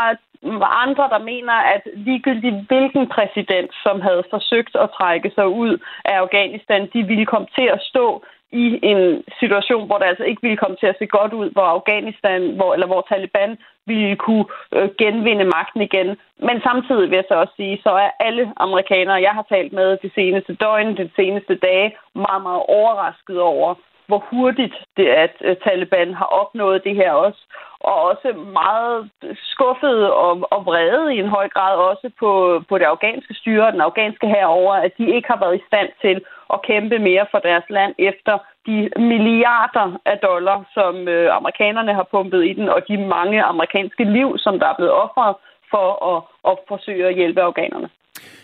[0.85, 5.73] andre, der mener, at ligegyldigt hvilken præsident, som havde forsøgt at trække sig ud
[6.05, 10.41] af Afghanistan, de ville komme til at stå i en situation, hvor det altså ikke
[10.41, 14.45] ville komme til at se godt ud, hvor Afghanistan, hvor, eller hvor Taliban ville kunne
[14.75, 16.07] øh, genvinde magten igen.
[16.47, 19.97] Men samtidig vil jeg så også sige, så er alle amerikanere, jeg har talt med
[20.03, 23.75] de seneste døgn, de seneste dage, meget, meget overrasket over,
[24.11, 27.41] hvor hurtigt det er, at øh, Taliban har opnået det her også.
[27.79, 28.29] Og også
[28.61, 29.09] meget
[29.53, 32.31] skuffet og, og vrede i en høj grad også på,
[32.69, 35.89] på det afghanske styre og den afghanske herover, at de ikke har været i stand
[36.01, 36.17] til
[36.53, 38.77] at kæmpe mere for deres land efter de
[39.11, 44.37] milliarder af dollar, som øh, amerikanerne har pumpet i den, og de mange amerikanske liv,
[44.37, 45.35] som der er blevet offret
[45.73, 46.17] for at,
[46.49, 47.89] at forsøge at hjælpe afghanerne.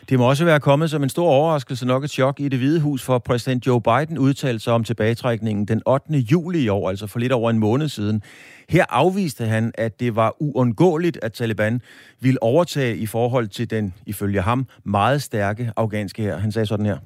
[0.09, 2.79] Det må også være kommet som en stor overraskelse, nok et chok i det hvide
[2.79, 6.13] hus, for præsident Joe Biden udtalte sig om tilbagetrækningen den 8.
[6.13, 8.21] juli i år, altså for lidt over en måned siden.
[8.69, 11.81] Her afviste han, at det var uundgåeligt, at Taliban
[12.19, 16.37] ville overtage i forhold til den, ifølge ham, meget stærke afghanske her.
[16.37, 16.97] Han sagde sådan her.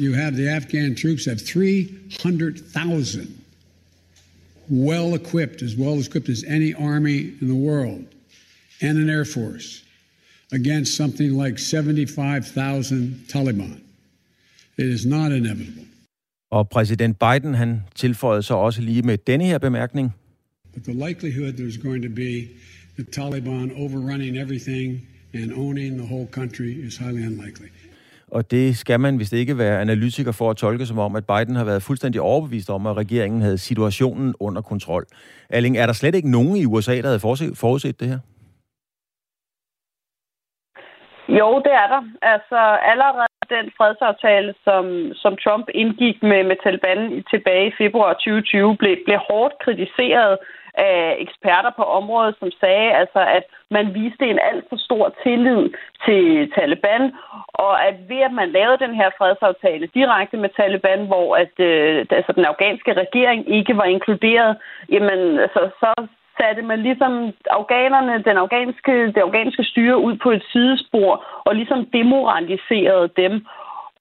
[0.00, 3.28] You have the Afghan troops have 300,000
[4.70, 8.04] well equipped, as well equipped as any army in the world,
[8.80, 9.87] and an air force
[10.52, 13.80] against something like 75,000 Taliban.
[14.78, 15.84] It is not inevitable.
[16.50, 20.14] Og præsident Biden, han tilføjede så også lige med denne her bemærkning.
[20.74, 22.48] But the likelihood there's going to be
[22.98, 27.66] the Taliban overrunning everything and owning the whole country is highly unlikely.
[28.28, 31.56] Og det skal man vist ikke være analytiker for at tolke som om, at Biden
[31.56, 35.06] har været fuldstændig overbevist om, at regeringen havde situationen under kontrol.
[35.50, 37.20] Erling, er der slet ikke nogen i USA, der havde
[37.54, 38.18] forudset det her?
[41.28, 42.02] Jo, det er der.
[42.22, 42.58] Altså
[42.92, 48.96] allerede den fredsaftale, som, som Trump indgik med, med Taliban tilbage i februar 2020, blev,
[49.06, 50.38] blev hårdt kritiseret
[50.74, 55.70] af eksperter på området, som sagde, altså, at man viste en alt for stor tillid
[56.04, 57.12] til Taliban,
[57.48, 62.06] og at ved at man lavede den her fredsaftale direkte med Taliban, hvor at, øh,
[62.10, 64.56] altså, den afghanske regering ikke var inkluderet,
[64.92, 66.08] jamen, altså, så,
[66.40, 67.12] satte man ligesom
[67.50, 73.46] afghanerne, den afghanske, det afghanske styre ud på et sidespor og ligesom demoraliserede dem.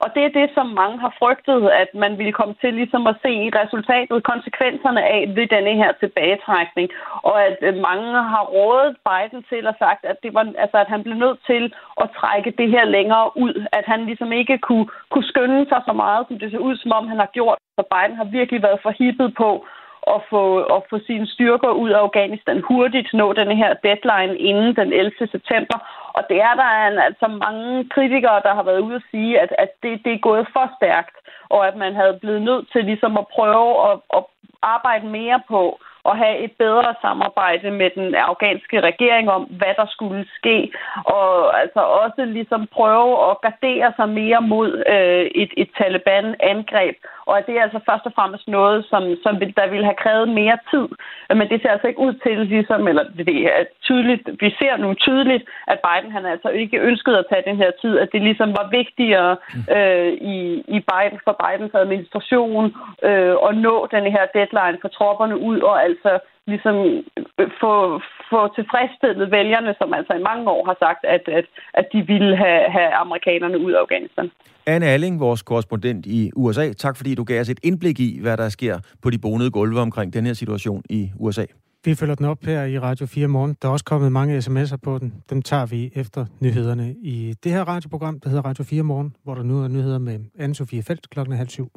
[0.04, 3.16] Og det er det, som mange har frygtet, at man ville komme til ligesom at
[3.26, 6.88] se resultatet, konsekvenserne af ved denne her tilbagetrækning.
[7.30, 10.90] Og at øh, mange har rådet Biden til og sagt, at, det var, altså, at
[10.94, 11.64] han blev nødt til
[12.04, 13.54] at trække det her længere ud.
[13.78, 16.92] At han ligesom ikke kunne, kunne skynde sig så meget, som det ser ud, som
[16.92, 17.58] om han har gjort.
[17.78, 19.50] Så Biden har virkelig været forhippet på
[20.16, 20.44] at få,
[20.76, 25.12] at få sine styrker ud af Afghanistan hurtigt, nå den her deadline inden den 11.
[25.32, 25.78] september.
[26.18, 26.70] Og det er der
[27.10, 30.48] altså mange kritikere, der har været ude at sige, at, at det, det er gået
[30.54, 31.16] for stærkt,
[31.50, 34.24] og at man havde blevet nødt til ligesom at prøve at, at
[34.62, 35.80] arbejde mere på
[36.12, 40.72] at have et bedre samarbejde med den afghanske regering om, hvad der skulle ske,
[41.06, 47.34] og altså også ligesom prøve at gardere sig mere mod øh, et, et Taliban-angreb, og
[47.48, 50.88] det er altså først og fremmest noget, som, som der ville have krævet mere tid,
[51.40, 54.94] men det ser altså ikke ud til, ligesom, eller det er tydeligt, vi ser nu
[54.94, 58.50] tydeligt, at Biden han altså ikke ønskede at tage den her tid, at det ligesom
[58.60, 59.38] var vigtigere
[59.78, 60.38] øh, i,
[60.78, 62.66] i Biden, for Bidens administration
[63.04, 66.20] øh, at nå den her deadline for tropperne ud, og altså
[66.52, 66.76] ligesom
[67.40, 67.74] øh, få,
[68.32, 72.36] få tilfredsstillet vælgerne, som altså i mange år har sagt, at, at, at de ville
[72.44, 74.32] have, have amerikanerne ud af Afghanistan.
[74.68, 78.38] Anne Alling, vores korrespondent i USA, tak fordi du gav os et indblik i, hvad
[78.38, 81.46] der sker på de bonede gulve omkring den her situation i USA.
[81.86, 83.56] Vi følger den op her i Radio 4 morgen.
[83.62, 85.24] Der er også kommet mange sms'er på den.
[85.30, 89.36] Dem tager vi efter nyhederne i det her radioprogram, der hedder Radio 4 morgen, hvor
[89.36, 91.72] der nu er nyheder med Anne-Sophie Felt klokken halv syv.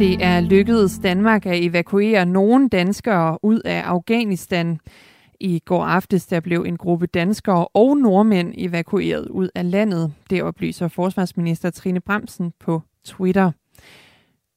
[0.00, 4.80] Det er lykkedes Danmark at evakuere nogle danskere ud af Afghanistan.
[5.40, 10.12] I går aftes der blev en gruppe danskere og nordmænd evakueret ud af landet.
[10.30, 13.52] Det oplyser forsvarsminister Trine Bremsen på Twitter.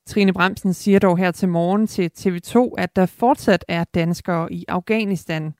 [0.07, 4.65] Trine Bremsen siger dog her til morgen til TV2, at der fortsat er danskere i
[4.67, 5.53] Afghanistan.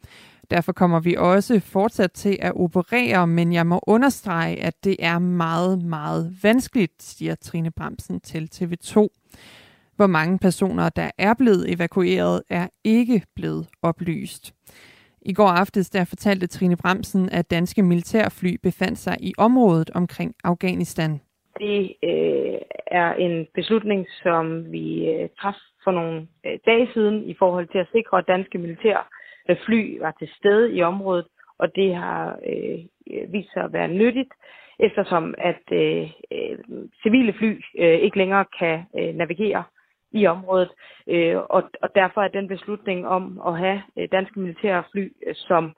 [0.50, 5.20] Derfor kommer vi også fortsat til at operere, men jeg må understrege, at det er
[5.20, 9.08] meget, meget vanskeligt, siger Trine Bremsen til TV2.
[10.04, 14.54] Hvor mange personer, der er blevet evakueret, er ikke blevet oplyst.
[15.22, 20.36] I går aftes der fortalte Trine Bremsen, at danske militærfly befandt sig i området omkring
[20.44, 21.22] Afghanistan.
[21.60, 27.36] Det øh, er en beslutning, som vi øh, traf for nogle øh, dage siden i
[27.40, 32.40] forhold til at sikre, at danske militærfly var til stede i området, og det har
[32.52, 32.80] øh,
[33.34, 34.34] vist sig at være nyttigt,
[34.80, 36.58] eftersom at øh, øh,
[37.04, 39.64] civile fly øh, ikke længere kan øh, navigere
[40.14, 40.72] i området.
[41.08, 45.36] Øh, og, og derfor er den beslutning om at have øh, danske militære fly øh,
[45.36, 45.74] som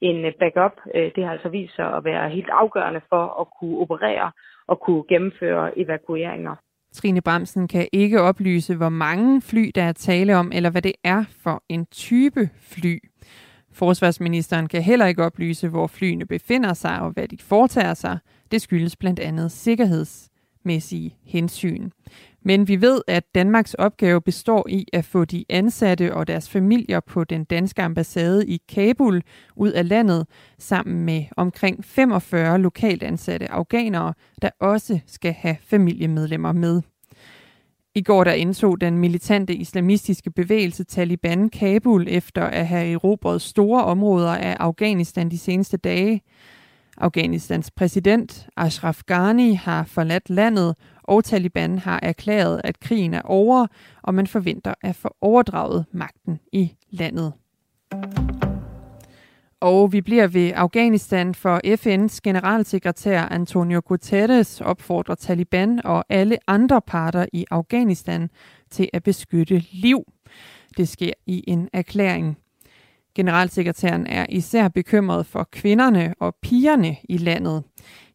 [0.00, 3.46] en øh, backup, øh, det har altså vist sig at være helt afgørende for at
[3.60, 4.32] kunne operere
[4.66, 6.54] og kunne gennemføre evakueringer.
[6.92, 10.92] Trine Bremsen kan ikke oplyse, hvor mange fly, der er tale om, eller hvad det
[11.04, 12.98] er for en type fly.
[13.72, 18.18] Forsvarsministeren kan heller ikke oplyse, hvor flyene befinder sig og hvad de foretager sig.
[18.50, 21.90] Det skyldes blandt andet sikkerhedsmæssige hensyn.
[22.42, 27.00] Men vi ved, at Danmarks opgave består i at få de ansatte og deres familier
[27.00, 29.22] på den danske ambassade i Kabul
[29.56, 30.26] ud af landet,
[30.58, 36.82] sammen med omkring 45 lokalt ansatte afghanere, der også skal have familiemedlemmer med.
[37.94, 43.84] I går der indtog den militante islamistiske bevægelse Taliban Kabul efter at have erobret store
[43.84, 46.22] områder af Afghanistan de seneste dage.
[46.96, 50.76] Afghanistans præsident Ashraf Ghani har forladt landet,
[51.08, 53.66] og Taliban har erklæret, at krigen er over,
[54.02, 57.32] og man forventer at få overdraget magten i landet.
[59.60, 66.80] Og vi bliver ved Afghanistan, for FN's generalsekretær Antonio Guterres opfordrer Taliban og alle andre
[66.80, 68.30] parter i Afghanistan
[68.70, 70.04] til at beskytte liv.
[70.76, 72.38] Det sker i en erklæring.
[73.14, 77.62] Generalsekretæren er især bekymret for kvinderne og pigerne i landet.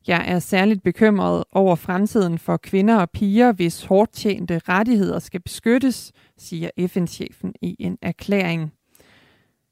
[0.08, 5.42] Jeg er særligt bekymret over fremtiden for kvinder og piger, hvis hårdt tjente rettigheder skal
[5.42, 8.74] beskyttes, siger FN-chefen i en erklæring.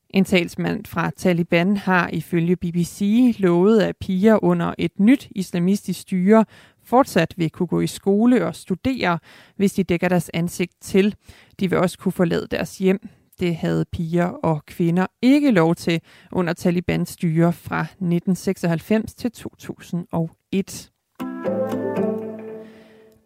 [0.10, 3.02] En talsmand fra Taliban har ifølge BBC
[3.40, 6.46] lovet, at piger under et nyt islamistisk styre
[6.84, 9.20] fortsat vil kunne gå i skole og studere,
[9.56, 11.16] hvis de dækker deres ansigt til.
[11.60, 13.10] De vil også kunne forlade deres hjem.
[13.42, 16.02] Det havde piger og kvinder ikke lov til
[16.32, 20.92] under Talibans styre fra 1996 til 2001.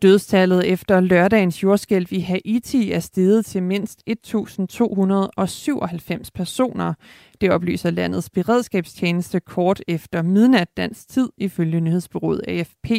[0.01, 6.93] Dødstallet efter lørdagens jordskælv i Haiti er steget til mindst 1.297 personer.
[7.41, 12.91] Det oplyser landets beredskabstjeneste kort efter midnat dansk tid, ifølge nyhedsbyrået AFP.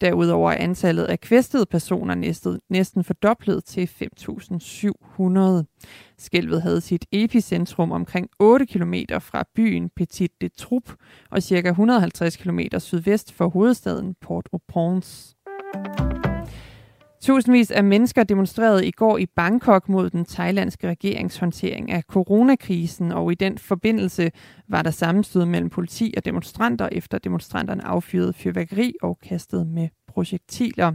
[0.00, 5.64] Derudover er antallet af kvæstede personer næsten, næsten fordoblet til 5.700.
[6.18, 10.94] Skælvet havde sit epicentrum omkring 8 km fra byen Petit de Troup
[11.30, 11.68] og ca.
[11.68, 15.36] 150 km sydvest for hovedstaden Port-au-Prince.
[17.20, 23.12] Tusindvis af mennesker demonstrerede i går i Bangkok mod den thailandske regerings håndtering af coronakrisen,
[23.12, 24.30] og i den forbindelse
[24.68, 30.92] var der sammenstød mellem politi og demonstranter, efter demonstranterne affyrede fyrværkeri og kastede med projektiler.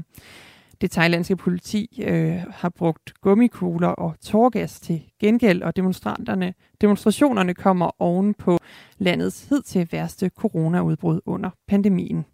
[0.81, 8.01] Det thailandske politi øh, har brugt gummikugler og torgas til gengæld, og demonstranterne, demonstrationerne kommer
[8.01, 8.57] oven på
[8.97, 12.25] landets hidtil værste coronaudbrud under pandemien.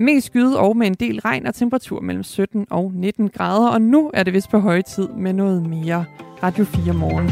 [0.00, 3.82] Mest skyde og med en del regn og temperatur mellem 17 og 19 grader, og
[3.82, 6.04] nu er det vist på høje tid med noget mere
[6.42, 7.26] Radio 4 morgen.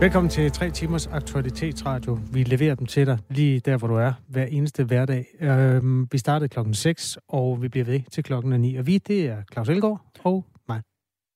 [0.00, 2.18] Velkommen til 3 timers aktualitetsradio.
[2.32, 5.26] Vi leverer dem til dig lige der, hvor du er, hver eneste hverdag.
[5.40, 8.76] Øhm, vi startede klokken 6, og vi bliver ved til klokken 9.
[8.76, 10.44] Og vi, det er Claus Elgaard og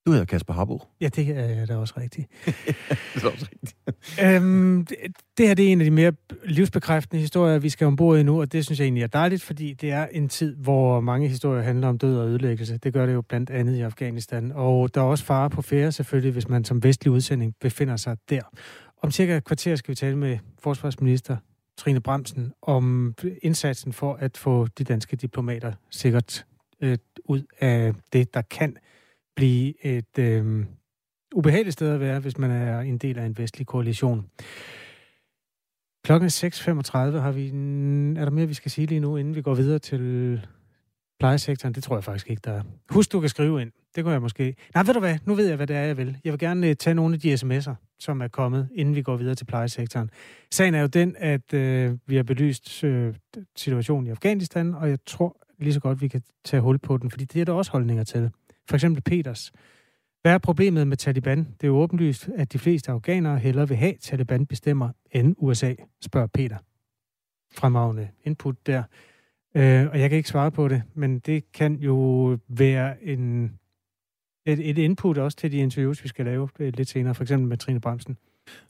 [0.09, 0.81] du hedder Kasper Harbo.
[1.01, 2.27] Ja, det er da også rigtigt.
[3.15, 3.75] det er også rigtigt.
[4.23, 4.97] øhm, det,
[5.37, 6.13] det her det er en af de mere
[6.45, 9.73] livsbekræftende historier, vi skal ombord i nu, og det synes jeg egentlig er dejligt, fordi
[9.73, 12.77] det er en tid, hvor mange historier handler om død og ødelæggelse.
[12.77, 14.51] Det gør det jo blandt andet i Afghanistan.
[14.55, 18.17] Og der er også fare på færre selvfølgelig, hvis man som vestlig udsending befinder sig
[18.29, 18.41] der.
[19.01, 21.37] Om cirka et kvarter skal vi tale med forsvarsminister
[21.77, 26.45] Trine Bremsen om indsatsen for at få de danske diplomater sikkert
[26.81, 28.77] øh, ud af det, der kan
[29.39, 30.65] blive et øh,
[31.35, 34.25] ubehageligt sted at være, hvis man er en del af en vestlig koalition.
[36.03, 37.19] Klokken er 6.35.
[37.19, 37.47] Har vi.
[38.19, 40.41] Er der mere, vi skal sige lige nu, inden vi går videre til
[41.19, 41.75] plejesektoren?
[41.75, 42.61] Det tror jeg faktisk ikke, der er.
[42.89, 43.71] Husk, du kan skrive ind.
[43.95, 44.55] Det kunne jeg måske...
[44.73, 45.17] Nej, ved du hvad?
[45.25, 46.17] Nu ved jeg, hvad det er, jeg vil.
[46.23, 49.17] Jeg vil gerne øh, tage nogle af de sms'er, som er kommet, inden vi går
[49.17, 50.09] videre til plejesektoren.
[50.51, 53.13] Sagen er jo den, at øh, vi har belyst øh,
[53.55, 57.11] situationen i Afghanistan, og jeg tror lige så godt, vi kan tage hul på den,
[57.11, 58.31] fordi det er der også holdninger til.
[58.69, 59.51] For eksempel Peters.
[60.21, 61.37] Hvad er problemet med Taliban?
[61.39, 65.73] Det er jo åbenlyst, at de fleste afghanere hellere vil have, Taliban bestemmer, end USA,
[66.01, 66.57] spørger Peter.
[67.51, 68.83] Fremragende input der.
[69.55, 73.59] Øh, og jeg kan ikke svare på det, men det kan jo være en,
[74.45, 77.47] et, et input også til de interviews, vi skal lave øh, lidt senere, for eksempel
[77.47, 78.17] med Trine Bremsen.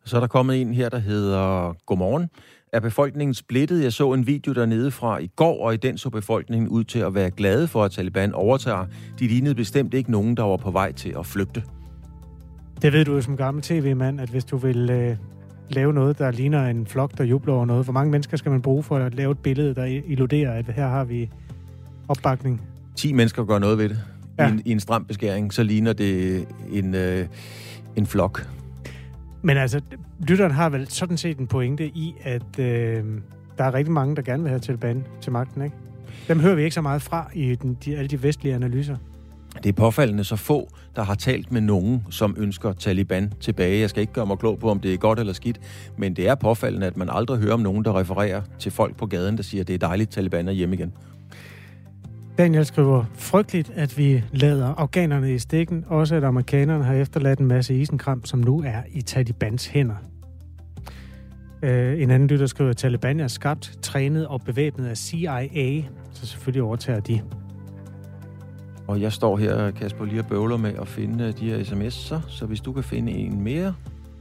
[0.05, 2.29] Så er der kommet en her, der hedder Godmorgen.
[2.73, 3.83] Er befolkningen splittet?
[3.83, 6.99] Jeg så en video dernede fra i går, og i den så befolkningen ud til
[6.99, 8.85] at være glade for, at Taliban overtager.
[9.19, 11.63] De lignede bestemt ikke nogen, der var på vej til at flygte.
[12.81, 15.15] Det ved du jo som gammel tv-mand, at hvis du vil øh,
[15.69, 18.61] lave noget, der ligner en flok, der jubler over noget, hvor mange mennesker skal man
[18.61, 21.29] bruge for at lave et billede, der illuderer, at her har vi
[22.07, 22.61] opbakning?
[22.95, 23.99] 10 mennesker gør noget ved det.
[24.39, 24.47] Ja.
[24.47, 27.27] I, en, I en stram beskæring, så ligner det en, øh,
[27.95, 28.47] en flok.
[29.41, 29.81] Men altså,
[30.27, 33.03] lytteren har vel sådan set en pointe i, at øh,
[33.57, 35.75] der er rigtig mange, der gerne vil have Taliban til magten, ikke?
[36.27, 38.95] Dem hører vi ikke så meget fra i den, de, alle de vestlige analyser.
[39.63, 43.79] Det er påfaldende så få, der har talt med nogen, som ønsker Taliban tilbage.
[43.79, 45.59] Jeg skal ikke gøre mig klog på, om det er godt eller skidt,
[45.97, 49.05] men det er påfaldende, at man aldrig hører om nogen, der refererer til folk på
[49.05, 50.93] gaden, der siger, at det er dejligt, Taliban er hjemme igen.
[52.39, 57.45] Daniel skriver, frygteligt, at vi lader afghanerne i stikken, også at amerikanerne har efterladt en
[57.45, 59.95] masse isenkram, som nu er i Talibans hænder.
[61.63, 61.69] Uh,
[62.01, 66.63] en anden lytter skriver, at Taliban er skabt, trænet og bevæbnet af CIA, så selvfølgelig
[66.63, 67.21] overtager de.
[68.87, 72.29] Og jeg står her, Kasper, lige og bøvler med at finde øh, de her sms'er,
[72.29, 73.73] så hvis du kan finde en mere.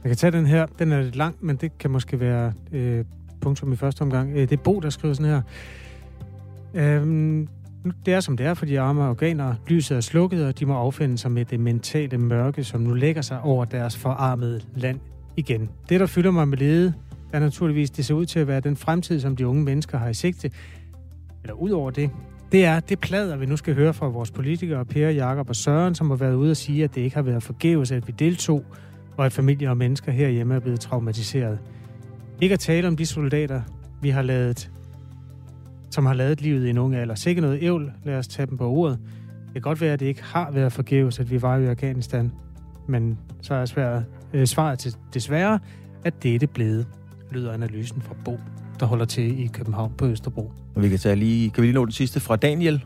[0.03, 0.65] Jeg kan tage den her.
[0.79, 3.05] Den er lidt lang, men det kan måske være øh,
[3.41, 4.31] punktum i første omgang.
[4.31, 5.41] Øh, det er Bo, der skriver sådan her.
[6.73, 7.47] Øhm,
[8.05, 9.55] det er som det er for de arme organer.
[9.67, 13.21] Lyset er slukket, og de må affinde sig med det mentale mørke, som nu lægger
[13.21, 14.99] sig over deres forarmede land
[15.37, 15.69] igen.
[15.89, 16.93] Det, der fylder mig med lede,
[17.33, 20.09] er naturligvis, det ser ud til at være den fremtid, som de unge mennesker har
[20.09, 20.51] i sigte.
[21.43, 22.09] Eller ud over det,
[22.51, 25.95] det er det plader, vi nu skal høre fra vores politikere, Per, Jakob og Søren,
[25.95, 28.65] som har været ude og sige, at det ikke har været forgæves, at vi deltog,
[29.17, 31.59] og at familier og mennesker herhjemme er blevet traumatiseret.
[32.41, 33.61] Ikke at tale om de soldater,
[34.01, 34.71] vi har lavet
[35.89, 37.15] som har lavet livet i en ung alder.
[37.15, 38.99] Sikke noget ævl, lad os tage dem på ordet.
[39.45, 42.31] Det kan godt være, at det ikke har været forgæves, at vi var i Afghanistan,
[42.87, 45.59] men så er svaret, øh, svaret til desværre,
[46.03, 46.87] at det er det blevet,
[47.31, 48.39] lyder analysen fra Bo,
[48.79, 50.51] der holder til i København på Østerbro.
[50.75, 52.83] Vi kan, tage lige, kan vi lige nå den sidste fra Daniel,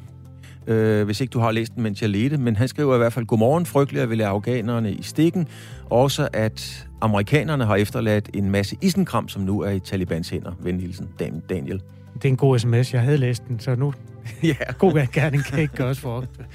[0.67, 2.37] øh, hvis ikke du har læst den, mens jeg ledte.
[2.37, 5.47] Men han skriver i hvert fald, godmorgen, frygteligt at ville afghanerne i stikken.
[5.89, 10.51] Også at amerikanerne har efterladt en masse isenkram, som nu er i Talibans hænder.
[10.59, 11.09] Venhilsen,
[11.49, 11.81] Daniel.
[12.23, 12.93] Det er en god sms.
[12.93, 13.93] Jeg havde læst den, så nu...
[14.43, 16.45] ja, god gerning kan ikke gøres for ofte.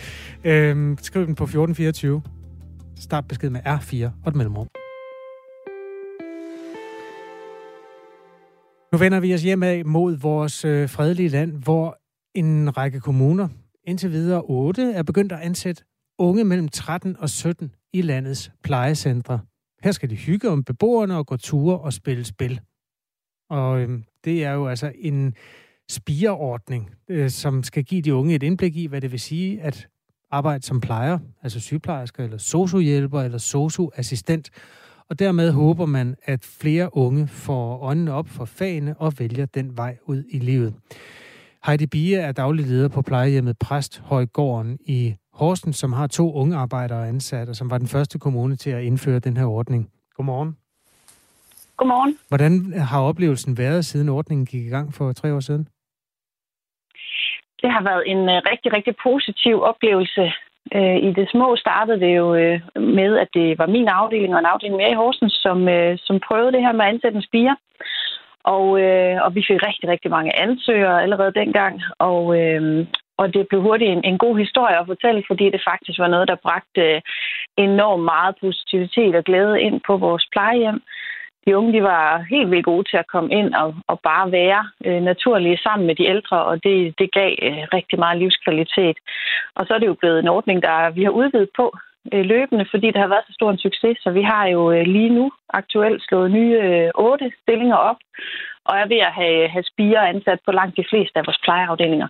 [0.44, 2.22] Øhm, skriv den på 1424.
[2.96, 4.68] Start besked med R4 og et mellemrum.
[8.92, 11.98] Nu vender vi os hjem af mod vores øh, fredelige land, hvor
[12.34, 13.48] en række kommuner,
[13.86, 15.84] indtil videre 8, er begyndt at ansætte
[16.18, 19.40] unge mellem 13 og 17 i landets plejecentre.
[19.82, 22.60] Her skal de hygge om beboerne og gå ture og spille spil.
[23.50, 25.34] Og øhm, det er jo altså en
[25.90, 29.88] spireordning, øh, som skal give de unge et indblik i, hvad det vil sige at
[30.30, 34.50] arbejde som plejer, altså sygeplejersker, eller sociohjælper, eller socioassistent.
[35.10, 39.76] Og dermed håber man, at flere unge får øjnene op for fagene og vælger den
[39.76, 40.74] vej ud i livet.
[41.66, 46.56] Heidi Bie er daglig leder på plejehjemmet Præst Højgården i Horsens, som har to unge
[46.56, 49.90] arbejdere ansat, og som var den første kommune til at indføre den her ordning.
[50.14, 50.67] Godmorgen.
[51.78, 52.18] Godmorgen.
[52.28, 52.52] Hvordan
[52.90, 55.64] har oplevelsen været, siden ordningen gik i gang for tre år siden?
[57.62, 60.24] Det har været en uh, rigtig, rigtig positiv oplevelse.
[60.76, 64.40] Uh, I det små startede det jo uh, med, at det var min afdeling og
[64.40, 65.58] en afdeling mere i Horsens, som,
[66.06, 67.56] som prøvede det her med at ansætte en spire.
[68.56, 68.66] Og,
[69.24, 71.82] og vi fik rigtig, rigtig mange ansøgere allerede dengang.
[71.98, 72.22] Og,
[73.20, 76.28] og det blev hurtigt en, en god historie at fortælle, fordi det faktisk var noget,
[76.28, 77.02] der bragte
[77.56, 80.80] enormt meget positivitet og glæde ind på vores plejehjem
[81.48, 84.62] de unge de var helt vildt gode til at komme ind og, og bare være
[84.86, 88.96] øh, naturlige sammen med de ældre, og det, det gav øh, rigtig meget livskvalitet.
[89.56, 91.66] Og så er det jo blevet en ordning, der vi har udvidet på
[92.12, 94.86] øh, løbende, fordi det har været så stor en succes, så vi har jo øh,
[94.86, 97.96] lige nu aktuelt slået nye øh, otte stillinger op,
[98.64, 102.08] og er ved at have, have spire ansat på langt de fleste af vores plejeafdelinger.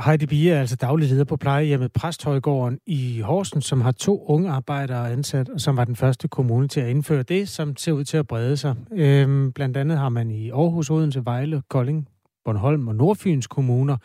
[0.00, 4.50] Heidi Bie er altså daglig leder på plejehjemmet Præsthøjgården i Horsens, som har to unge
[4.50, 8.04] arbejdere ansat, og som var den første kommune til at indføre det, som ser ud
[8.04, 8.76] til at brede sig.
[8.92, 12.08] Øhm, blandt andet har man i Aarhus, Odense, Vejle, Kolding,
[12.44, 13.96] Bornholm og Nordfyns kommuner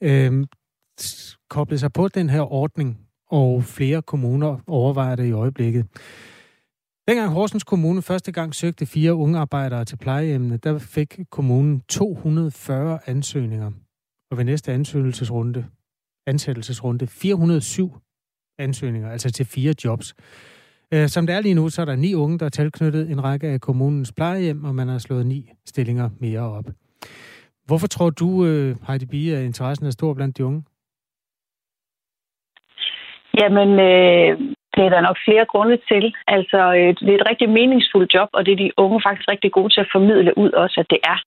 [0.00, 0.46] øhm,
[1.50, 2.98] koblet sig på den her ordning,
[3.30, 5.86] og flere kommuner overvejer det i øjeblikket.
[7.08, 12.98] Dengang Horsens Kommune første gang søgte fire unge arbejdere til plejehjemmene, der fik kommunen 240
[13.06, 13.70] ansøgninger.
[14.30, 15.66] Og ved næste ansøgelsesrunde,
[16.26, 17.96] ansættelsesrunde 407
[18.58, 20.14] ansøgninger, altså til fire jobs.
[20.94, 23.24] Øh, som det er lige nu, så er der ni unge, der er tilknyttet en
[23.24, 26.64] række af kommunens plejehjem, og man har slået ni stillinger mere op.
[27.66, 30.62] Hvorfor tror du, øh, Heidi Bie, at interessen er stor blandt de unge?
[33.40, 36.04] Jamen, øh, det er der nok flere grunde til.
[36.36, 39.50] Altså, øh, det er et rigtig meningsfuldt job, og det er de unge faktisk rigtig
[39.52, 41.18] gode til at formidle ud også, at det er.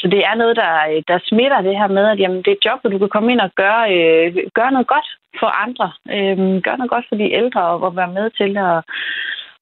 [0.00, 2.58] Så det er noget, der, øh, der smitter det her med, at jamen, det er
[2.58, 4.28] et job, hvor du kan komme ind og gøre, øh,
[4.58, 5.08] gøre noget godt
[5.40, 5.88] for andre.
[6.14, 8.76] Øh, gøre noget godt for de ældre, og, og være med til at,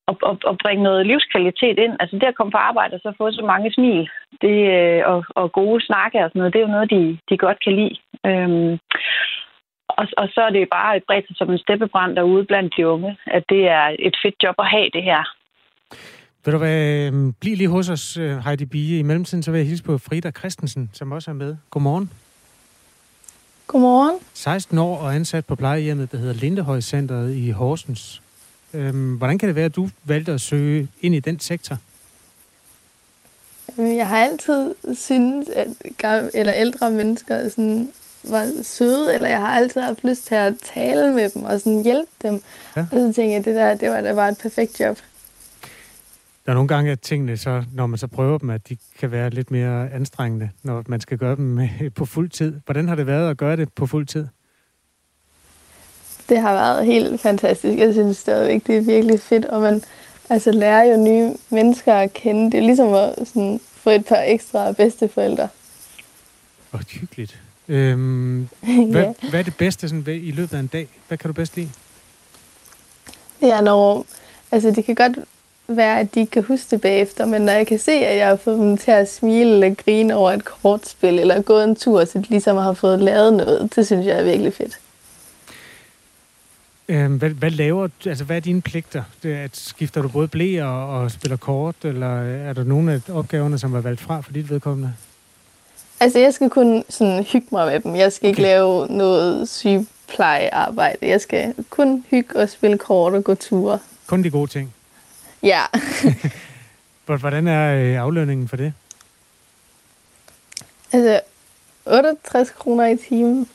[0.09, 1.95] og, og, og bringe noget livskvalitet ind.
[2.01, 4.09] Altså det at komme på arbejde og så få så mange smil
[4.43, 7.37] det, øh, og, og gode snakke og sådan noget, det er jo noget, de, de
[7.37, 7.97] godt kan lide.
[8.29, 8.79] Øh,
[9.99, 13.19] og, og så er det bare bredt sig som en steppebrand derude blandt de unge,
[13.27, 15.23] at det er et fedt job at have det her.
[16.45, 18.99] Vil du være, øhm, bliv lige hos os, øh, Heidi Bie.
[18.99, 21.57] I mellemtiden så vil jeg hilse på Frida Christensen, som også er med.
[21.71, 22.11] Godmorgen.
[23.67, 24.19] Godmorgen.
[24.35, 28.23] 16 år og ansat på plejehjemmet, der hedder Lindehøj Centeret i Horsens.
[28.75, 31.77] Øhm, hvordan kan det være, at du valgte at søge ind i den sektor?
[33.79, 35.69] Jeg har altid syntes, at
[35.99, 37.93] gamle, eller ældre mennesker sådan,
[38.23, 41.83] var søde, eller jeg har altid haft lyst til at tale med dem og sådan
[41.83, 42.43] hjælpe dem.
[42.77, 42.81] Ja.
[42.81, 44.99] Og så tænkte jeg, det der, det var da bare et perfekt job.
[46.47, 49.11] Der er nogle gange, at tingene, så, når man så prøver dem, at de kan
[49.11, 51.61] være lidt mere anstrengende, når man skal gøre dem
[51.97, 52.61] på fuld tid.
[52.65, 54.27] Hvordan har det været at gøre det på fuld tid?
[56.29, 57.79] Det har været helt fantastisk.
[57.79, 59.83] Jeg synes stadigvæk, det er virkelig fedt, og man
[60.31, 62.51] altså, lærer jo nye mennesker at kende.
[62.53, 65.49] Det er ligesom at sådan, få et par ekstra bedsteforældre.
[66.73, 67.43] Og hyggeligt.
[67.69, 68.49] Øhm,
[68.91, 69.13] hvad, ja.
[69.31, 70.89] hvad er det bedste sådan, i løbet af en dag?
[71.09, 71.71] Hvad kan du bedst lide?
[73.41, 74.07] Er når...
[74.51, 75.19] Altså, det kan godt
[75.69, 78.29] være, at de ikke kan huske det bagefter, men når jeg kan se, at jeg
[78.29, 82.05] har fået dem til at smile eller grine over et kortspil, eller gået en tur,
[82.05, 84.79] så de ligesom har fået lavet noget, det synes jeg er virkelig fedt.
[86.89, 89.03] Øhm, hvad, hvad laver altså hvad er dine pligter?
[89.23, 93.11] Det, at skifter du både blæ og, og spiller kort, eller er der nogle af
[93.11, 94.95] opgaverne, som er valgt fra for dit vedkommende?
[96.01, 97.97] Altså, jeg skal kun sådan hygge mig med dem.
[97.97, 98.49] Jeg skal ikke okay.
[98.49, 101.07] lave noget sygeplejearbejde.
[101.07, 103.79] Jeg skal kun hygge og spille kort og gå ture.
[104.07, 104.75] Kun de gode ting?
[105.43, 105.63] Ja.
[107.21, 108.73] Hvordan er øh, aflønningen for det?
[110.93, 111.21] Altså,
[111.87, 113.49] 68 kroner i timen.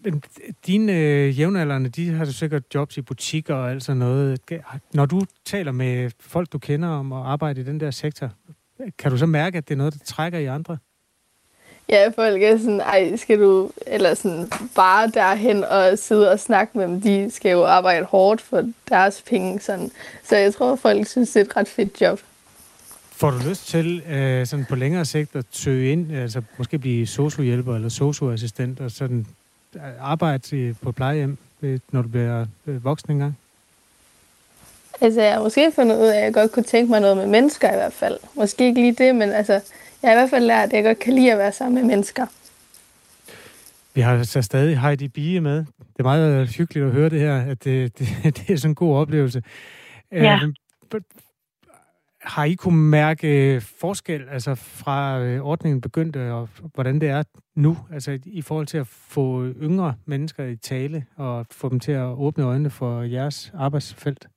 [0.00, 0.22] Men
[0.66, 4.40] dine øh, jævnaldrende, de har sikkert jobs i butikker og alt sådan noget.
[4.92, 8.30] Når du taler med folk, du kender om at arbejde i den der sektor,
[8.98, 10.78] kan du så mærke, at det er noget, der trækker i andre?
[11.88, 16.78] Ja, folk er sådan, ej, skal du eller sådan, bare derhen og sidde og snakke
[16.78, 17.00] med dem.
[17.00, 19.60] De skal jo arbejde hårdt for deres penge.
[19.60, 19.90] Sådan.
[20.24, 22.20] Så jeg tror, folk synes, det er et ret fedt job.
[23.10, 27.06] Får du lyst til øh, sådan på længere sigt at søge ind, altså måske blive
[27.06, 29.26] sociohjælper eller socioassistent og sådan
[29.74, 33.38] øh, arbejde på plejehjem, øh, når du bliver øh, voksen engang?
[35.00, 37.26] Altså, jeg har måske fundet ud af, at jeg godt kunne tænke mig noget med
[37.26, 38.18] mennesker i hvert fald.
[38.34, 39.60] Måske ikke lige det, men altså,
[40.02, 41.88] jeg har i hvert fald lært, at jeg godt kan lide at være sammen med
[41.88, 42.26] mennesker.
[43.94, 45.56] Vi har så stadig Heidi Bie med.
[45.56, 48.74] Det er meget hyggeligt at høre det her, at det, det, det er sådan en
[48.74, 49.42] god oplevelse.
[50.12, 50.40] Ja.
[50.44, 50.52] Øh,
[52.22, 57.22] har I kunne mærke forskel altså fra øh, ordningen begyndte, og hvordan det er
[57.54, 61.92] nu, altså i forhold til at få yngre mennesker i tale og få dem til
[61.92, 64.28] at åbne øjnene for jeres arbejdsfelt?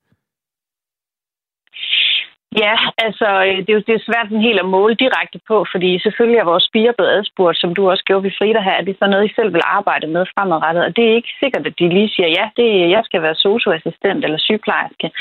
[2.57, 5.65] Ja, altså øh, det er jo det er svært sådan helt at måle direkte på,
[5.71, 8.85] fordi selvfølgelig er vores spiger blevet adspurgt, som du også gjorde ved Frida her, at
[8.85, 10.83] det er så noget, I selv vil arbejde med fremadrettet.
[10.85, 13.35] Og det er ikke sikkert, at de lige siger, ja, det er, jeg skal være
[13.35, 15.11] socioassistent eller sygeplejerske.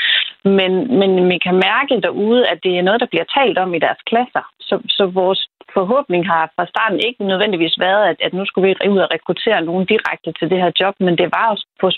[0.43, 3.79] Men, men man kan mærke derude, at det er noget, der bliver talt om i
[3.85, 4.43] deres klasser.
[4.59, 5.41] Så, så vores
[5.73, 9.61] forhåbning har fra starten ikke nødvendigvis været, at, at nu skulle vi ud og rekruttere
[9.61, 11.89] nogen direkte til det her job, men det var også på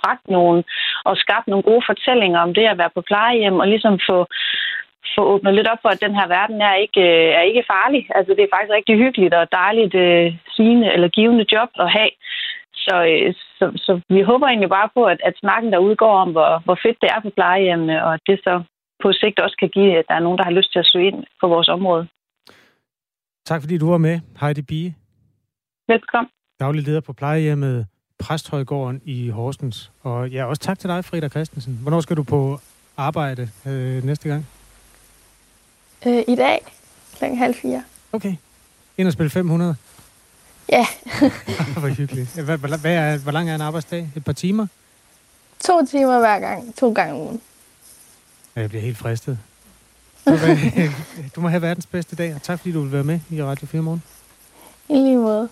[0.00, 0.64] bragt nogen
[1.04, 4.26] og skabt nogle gode fortællinger om det at være på plejehjem og ligesom få
[5.16, 8.02] få åbnet lidt op for, at den her verden er ikke, øh, er ikke farlig.
[8.18, 12.12] Altså, det er faktisk rigtig hyggeligt og dejligt øh, sigende eller givende job at have.
[12.84, 16.30] Så, øh, så, så vi håber egentlig bare på, at, at snakken der udgår om,
[16.32, 18.54] hvor, hvor fedt det er på plejehjemmene, og at det så
[19.02, 21.06] på sigt også kan give, at der er nogen, der har lyst til at søge
[21.10, 22.08] ind på vores område.
[23.44, 24.90] Tak fordi du var med, Heidi Bie.
[25.88, 26.30] Velkommen.
[26.60, 27.86] daglig leder på plejehjemmet
[28.18, 29.90] Præsthøjgården i Horsens.
[30.02, 31.78] Og ja, også tak til dig, Frida Christensen.
[31.82, 32.60] Hvornår skal du på
[32.96, 34.46] arbejde øh, næste gang?
[36.06, 36.60] Øh, I dag
[37.18, 37.24] kl.
[37.24, 37.84] halv fire.
[38.12, 38.34] Okay.
[38.98, 39.76] Ind og spille 500?
[40.72, 40.86] Ja.
[41.78, 42.34] hvor hyggeligt.
[42.34, 44.08] Hvad, hvad, hvad er, hvor lang er en arbejdsdag?
[44.16, 44.66] Et par timer?
[45.64, 46.74] To timer hver gang.
[46.76, 47.40] To gange om ugen.
[48.56, 49.38] Ja, jeg bliver helt fristet.
[50.26, 50.32] Du,
[51.34, 53.66] du må have verdens bedste dag, og tak fordi du vil være med i Radio
[53.66, 54.02] 4 morgen.
[54.88, 55.48] I lige måde.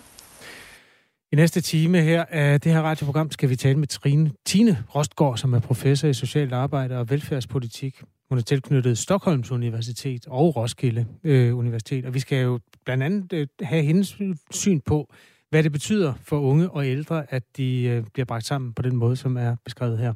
[1.31, 5.37] I næste time her af det her radioprogram skal vi tale med Trine Tine Rostgaard,
[5.37, 8.01] som er professor i socialt arbejde og velfærdspolitik.
[8.29, 13.33] Hun er tilknyttet Stockholms Universitet og Roskilde øh, Universitet, og vi skal jo blandt andet
[13.33, 14.17] øh, have hendes
[14.51, 15.13] syn på,
[15.49, 18.95] hvad det betyder for unge og ældre, at de øh, bliver bragt sammen på den
[18.95, 20.13] måde, som er beskrevet her.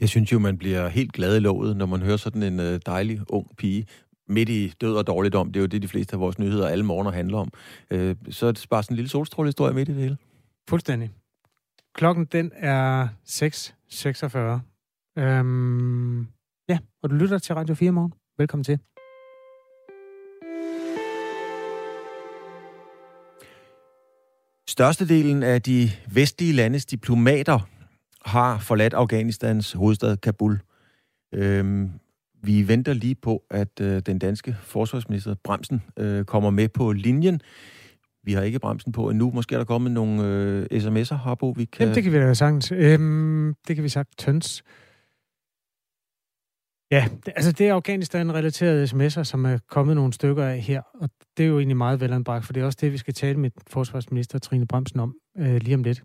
[0.00, 2.80] Jeg synes jo, man bliver helt glad i lovet, når man hører sådan en øh,
[2.86, 3.86] dejlig ung pige
[4.28, 5.52] midt i død og dårligdom.
[5.52, 7.52] Det er jo det, de fleste af vores nyheder alle morgener handler om.
[7.90, 10.16] Øh, så er det bare sådan en lille solstrålehistorie midt i det hele.
[10.68, 11.10] Fuldstændig.
[11.94, 15.22] Klokken den er 6.46.
[15.22, 16.20] Øhm,
[16.68, 18.12] ja, og du lytter til Radio 4 morgen.
[18.38, 18.78] Velkommen til.
[24.68, 27.68] Størstedelen af de vestlige landes diplomater
[28.24, 30.60] har forladt Afghanistans hovedstad Kabul.
[31.34, 31.90] Øhm,
[32.42, 37.40] vi venter lige på, at øh, den danske forsvarsminister Bremsen øh, kommer med på linjen.
[38.24, 39.30] Vi har ikke bremsen på endnu.
[39.30, 41.80] Måske er der kommet nogle øh, sms'er, Harbo, vi kan...
[41.80, 42.72] Jamen, det kan vi da sagtens.
[42.72, 44.62] Øhm, det kan vi sagt tøns.
[46.90, 51.10] Ja, det, altså det er Afghanistan-relaterede sms'er, som er kommet nogle stykker af her, og
[51.36, 53.50] det er jo egentlig meget velanbragt, for det er også det, vi skal tale med
[53.66, 56.02] forsvarsminister Trine Bremsen om øh, lige om lidt.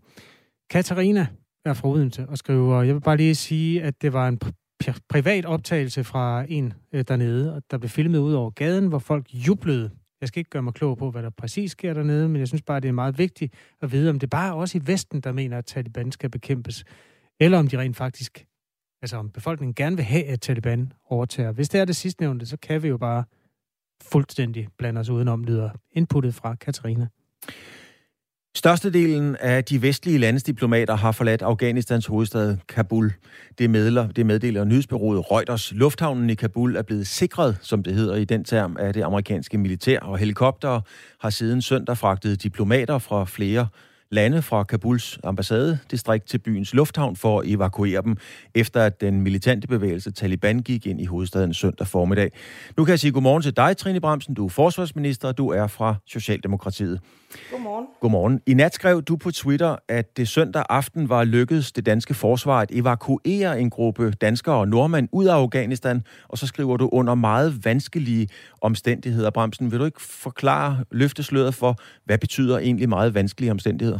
[0.70, 1.26] Katarina
[1.64, 4.40] er fra Odense og skriver, jeg vil bare lige sige, at det var en
[5.08, 9.26] privat optagelse fra en øh, dernede, og der blev filmet ud over gaden, hvor folk
[9.34, 9.90] jublede
[10.20, 12.62] jeg skal ikke gøre mig klog på, hvad der præcis sker dernede, men jeg synes
[12.62, 15.32] bare, det er meget vigtigt at vide, om det bare er også i Vesten, der
[15.32, 16.84] mener, at Taliban skal bekæmpes,
[17.40, 18.46] eller om de rent faktisk,
[19.02, 21.52] altså om befolkningen gerne vil have, at Taliban overtager.
[21.52, 23.24] Hvis det er det sidste nævnte, så kan vi jo bare
[24.02, 27.08] fuldstændig blande os udenom, lyder inputtet fra Katarina.
[28.56, 33.12] Størstedelen af de vestlige landes diplomater har forladt Afghanistans hovedstad Kabul.
[33.58, 35.72] Det meddeler, det meddeler nyhedsbyrået Reuters.
[35.72, 39.58] Lufthavnen i Kabul er blevet sikret, som det hedder i den term, af det amerikanske
[39.58, 40.82] militær, og helikoptere
[41.20, 43.68] har siden søndag fragtet diplomater fra flere
[44.10, 48.16] lande fra Kabuls ambassadedistrikt til byens lufthavn for at evakuere dem,
[48.54, 52.32] efter at den militante bevægelse Taliban gik ind i hovedstaden søndag formiddag.
[52.76, 54.34] Nu kan jeg sige godmorgen til dig, Trine Bremsen.
[54.34, 57.00] Du er forsvarsminister, og du er fra Socialdemokratiet.
[57.50, 57.86] Godmorgen.
[58.00, 58.40] Godmorgen.
[58.46, 62.60] I nat skrev du på Twitter, at det søndag aften var lykkedes det danske forsvar
[62.60, 67.14] at evakuere en gruppe danskere og nordmænd ud af Afghanistan, og så skriver du under
[67.14, 68.28] meget vanskelige
[68.60, 69.30] omstændigheder.
[69.30, 73.97] Bremsen, vil du ikke forklare løftesløret for, hvad betyder egentlig meget vanskelige omstændigheder?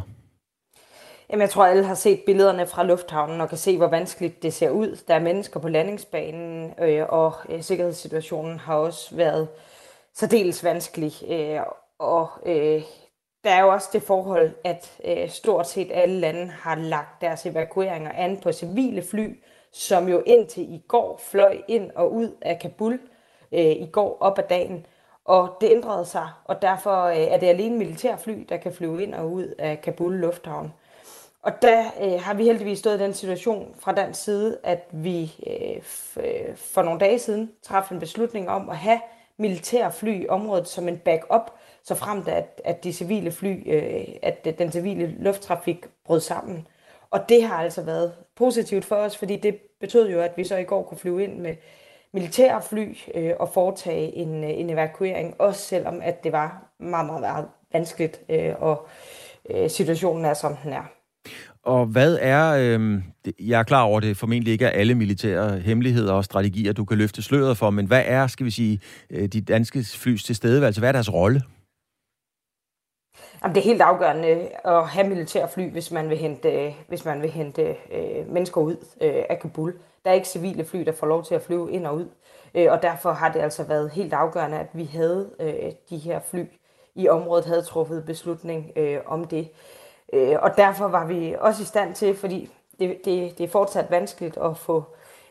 [1.30, 4.54] Jamen, jeg tror, alle har set billederne fra lufthavnen og kan se, hvor vanskeligt det
[4.54, 4.98] ser ud.
[5.08, 9.48] Der er mennesker på landingsbanen, øh, og øh, sikkerhedssituationen har også været
[10.14, 11.12] særdeles vanskelig.
[11.30, 11.60] Øh,
[11.98, 12.82] og øh,
[13.44, 17.46] der er jo også det forhold, at øh, stort set alle lande har lagt deres
[17.46, 22.58] evakueringer an på civile fly, som jo indtil i går fløj ind og ud af
[22.58, 23.00] Kabul
[23.52, 24.86] øh, i går op ad dagen.
[25.24, 29.14] Og det ændrede sig, og derfor øh, er det alene militærfly, der kan flyve ind
[29.14, 30.72] og ud af Kabul lufthavn.
[31.42, 35.34] Og der øh, har vi heldigvis stået i den situation fra den side, at vi
[35.46, 35.76] øh,
[36.24, 39.00] øh, for nogle dage siden træffede en beslutning om at have
[39.36, 41.50] militærfly i området som en backup
[41.82, 46.66] så fremt at, at de civile fly, øh, at den civile lufttrafik brød sammen.
[47.10, 50.56] Og det har altså været positivt for os, fordi det betød jo, at vi så
[50.56, 51.54] i går kunne flyve ind med
[52.12, 57.06] militære fly øh, og foretage en, øh, en evakuering, også selvom at det var meget,
[57.06, 58.88] meget, meget vanskeligt, øh, og
[59.50, 60.97] øh, situationen er, som den er.
[61.62, 63.02] Og hvad er, øh,
[63.40, 66.98] jeg er klar over, det formentlig ikke er alle militære hemmeligheder og strategier, du kan
[66.98, 68.80] løfte sløret for, men hvad er, skal vi sige,
[69.10, 70.80] øh, de danske flys tilstedeværelse?
[70.80, 71.42] Hvad er deres rolle?
[73.42, 77.04] Jamen, det er helt afgørende øh, at have militærfly, hvis man vil hente, øh, hvis
[77.04, 79.74] man vil hente øh, mennesker ud øh, af Kabul.
[80.04, 82.08] Der er ikke civile fly, der får lov til at flyve ind og ud.
[82.54, 86.20] Øh, og derfor har det altså været helt afgørende, at vi havde øh, de her
[86.30, 86.44] fly
[86.94, 89.48] i området, havde truffet beslutning øh, om det.
[90.12, 93.90] Øh, og derfor var vi også i stand til, fordi det, det, det er fortsat
[93.90, 94.84] vanskeligt at få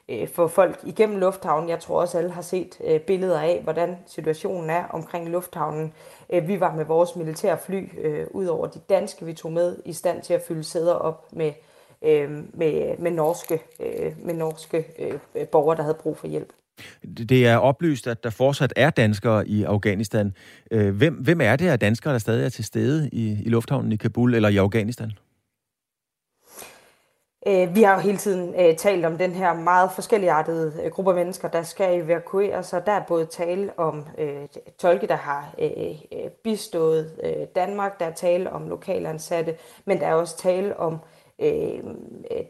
[0.09, 1.69] øh, få folk igennem lufthavnen.
[1.69, 5.93] Jeg tror også, alle har set øh, billeder af, hvordan situationen er omkring lufthavnen.
[6.29, 9.77] Øh, vi var med vores militære fly, øh, ud over de danske, vi tog med,
[9.85, 11.51] i stand til at fylde sæder op med,
[12.05, 16.53] øh, med, med norske, øh, med norske øh, borgere, der havde brug for hjælp.
[17.29, 20.33] Det er oplyst, at der fortsat er danskere i Afghanistan.
[20.71, 23.91] Øh, hvem, hvem er det af danskere, der stadig er til stede i, i lufthavnen
[23.91, 25.11] i Kabul eller i Afghanistan?
[27.47, 31.15] Øh, vi har jo hele tiden øh, talt om den her meget forskelligartede gruppe af
[31.15, 34.47] mennesker, der skal evakueres, og der er både tale om øh,
[34.79, 40.13] tolke, der har øh, bistået øh, Danmark, der er tale om lokalansatte, men der er
[40.13, 40.99] også tale om øh,
[41.39, 41.83] øh,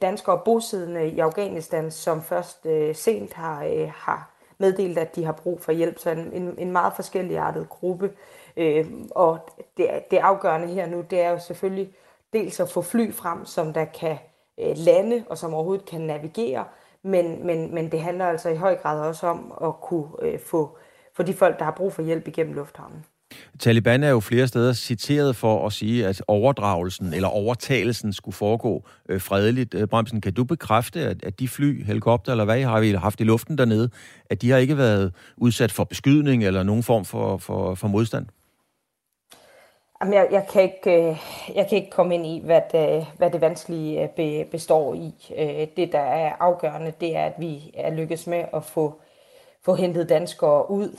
[0.01, 5.31] danskere bosiddende i Afghanistan, som først øh, sent har, øh, har meddelt, at de har
[5.31, 5.99] brug for hjælp.
[5.99, 8.11] Så en, en, en meget forskelligartet gruppe.
[8.57, 9.39] Øh, og
[9.77, 11.93] det, det afgørende her nu, det er jo selvfølgelig
[12.33, 14.17] dels at få fly frem, som der kan
[14.57, 16.65] øh, lande og som overhovedet kan navigere,
[17.01, 20.77] men, men, men det handler altså i høj grad også om at kunne øh, få,
[21.13, 23.05] få de folk, der har brug for hjælp igennem lufthavnen.
[23.59, 28.83] Taliban er jo flere steder citeret for at sige, at overdragelsen eller overtagelsen skulle foregå
[29.09, 29.73] øh, fredeligt.
[29.73, 33.21] Øh, Bremsen, kan du bekræfte, at, at de fly, helikopter eller hvad har vi haft
[33.21, 33.89] i luften dernede,
[34.29, 38.25] at de har ikke været udsat for beskydning eller nogen form for, for, for modstand?
[40.01, 41.17] Jamen, jeg, jeg, kan ikke, øh,
[41.55, 45.13] jeg kan ikke komme ind i, hvad det, hvad det vanskelige øh, be, består i.
[45.77, 49.01] Det, der er afgørende, det er, at vi er lykkes med at få,
[49.65, 50.89] få hentet danskere ud,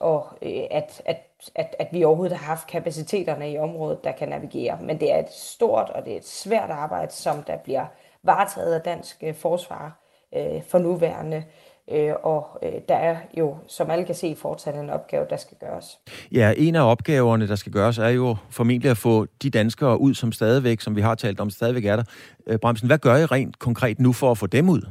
[0.00, 0.26] og
[0.70, 1.16] at, at,
[1.54, 4.78] at, at vi overhovedet har haft kapaciteterne i området, der kan navigere.
[4.82, 7.86] Men det er et stort og det er et svært arbejde, som der bliver
[8.22, 9.98] varetaget af dansk øh, forsvar
[10.36, 11.44] øh, for nuværende.
[11.90, 15.56] Øh, og øh, der er jo, som alle kan se, fortsat en opgave, der skal
[15.60, 15.98] gøres.
[16.32, 20.14] Ja, en af opgaverne, der skal gøres, er jo formentlig at få de danskere ud,
[20.14, 22.04] som stadigvæk, som vi har talt om, stadigvæk er der.
[22.46, 24.82] Øh, Bremsen, hvad gør I rent konkret nu for at få dem ud?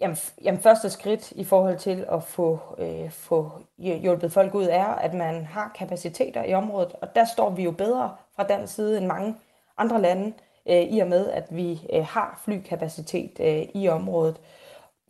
[0.00, 4.84] Jamen, jamen første skridt i forhold til at få, øh, få hjulpet folk ud er,
[4.84, 8.98] at man har kapaciteter i området, og der står vi jo bedre fra den side
[8.98, 9.34] end mange
[9.78, 10.32] andre lande,
[10.68, 14.40] øh, i og med at vi øh, har flykapacitet øh, i området.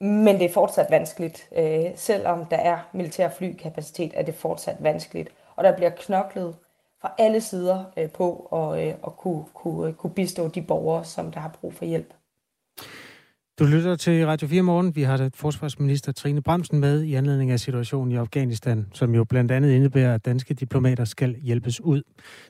[0.01, 1.49] Men det er fortsat vanskeligt.
[1.57, 5.33] Øh, selvom der er militær flykapacitet, er det fortsat vanskeligt.
[5.57, 6.57] Og der bliver knoklet
[7.01, 11.33] fra alle sider øh, på at, øh, at kunne, kunne, kunne bistå de borgere, som
[11.33, 12.15] der har brug for hjælp.
[13.59, 14.97] Du lytter til Radio 4 Morgen.
[14.97, 19.53] Vi har forsvarsminister Trine Bremsen med i anledning af situationen i Afghanistan, som jo blandt
[19.53, 22.03] andet indebærer, at danske diplomater skal hjælpes ud.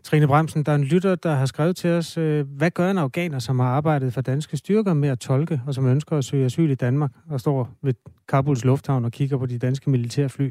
[0.02, 2.98] Trine Bremsen, der er en lytter, der har skrevet til os, øh, hvad gør en
[2.98, 6.44] afghaner, som har arbejdet for danske styrker med at tolke, og som ønsker at søge
[6.44, 7.94] asyl i Danmark, og står ved
[8.28, 10.50] Kabuls lufthavn og kigger på de danske militærfly?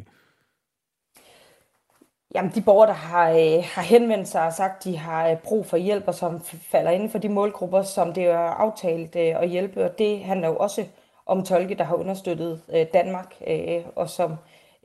[2.36, 5.66] Jamen, de borgere, der har, øh, har henvendt sig og sagt, de har øh, brug
[5.66, 9.50] for hjælp, og som falder inden for de målgrupper, som det er aftalt øh, at
[9.50, 10.86] hjælpe, og det handler jo også
[11.26, 14.36] om tolke, der har understøttet øh, Danmark, øh, og som,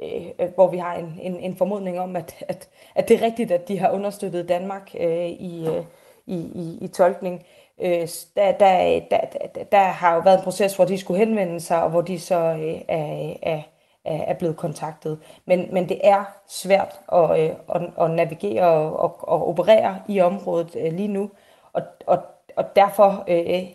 [0.03, 3.51] øh, hvor vi har en, en, en formodning om, at, at, at det er rigtigt,
[3.51, 5.85] at de har understøttet Danmark øh, i, øh,
[6.27, 7.47] i, i, i tolkning.
[7.81, 9.21] Øh, der, der, der,
[9.55, 12.21] der, der har jo været en proces, hvor de skulle henvende sig, og hvor de
[12.21, 13.63] så øh, er, er
[14.05, 15.19] er blevet kontaktet.
[15.47, 20.21] Men, men det er svært at, øh, at, at navigere og, og, og operere i
[20.21, 21.31] området øh, lige nu.
[21.73, 22.19] Og, og,
[22.57, 23.67] og derfor, øh,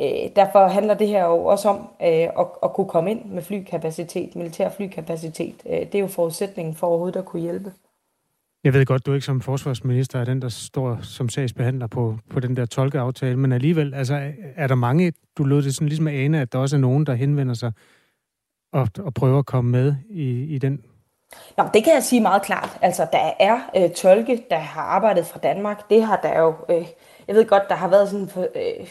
[0.00, 3.42] øh, derfor handler det her jo også om øh, at, at kunne komme ind med
[3.42, 5.54] flykapacitet, militær flykapacitet.
[5.66, 7.72] Øh, det er jo forudsætningen for overhovedet at kunne hjælpe.
[8.64, 12.40] Jeg ved godt, du ikke som forsvarsminister er den, der står som sagsbehandler på, på
[12.40, 16.40] den der tolkeaftale, men alligevel, altså, er der mange, du lød det sådan ligesom ane,
[16.40, 17.72] at der også er nogen, der henvender sig
[18.76, 20.84] at, at prøve at komme med i, i den?
[21.56, 22.78] Nå, det kan jeg sige meget klart.
[22.82, 25.90] Altså, der er øh, tolke, der har arbejdet fra Danmark.
[25.90, 26.54] Det har der jo...
[26.68, 26.86] Øh,
[27.28, 28.86] jeg ved godt, der har været sådan en for, øh,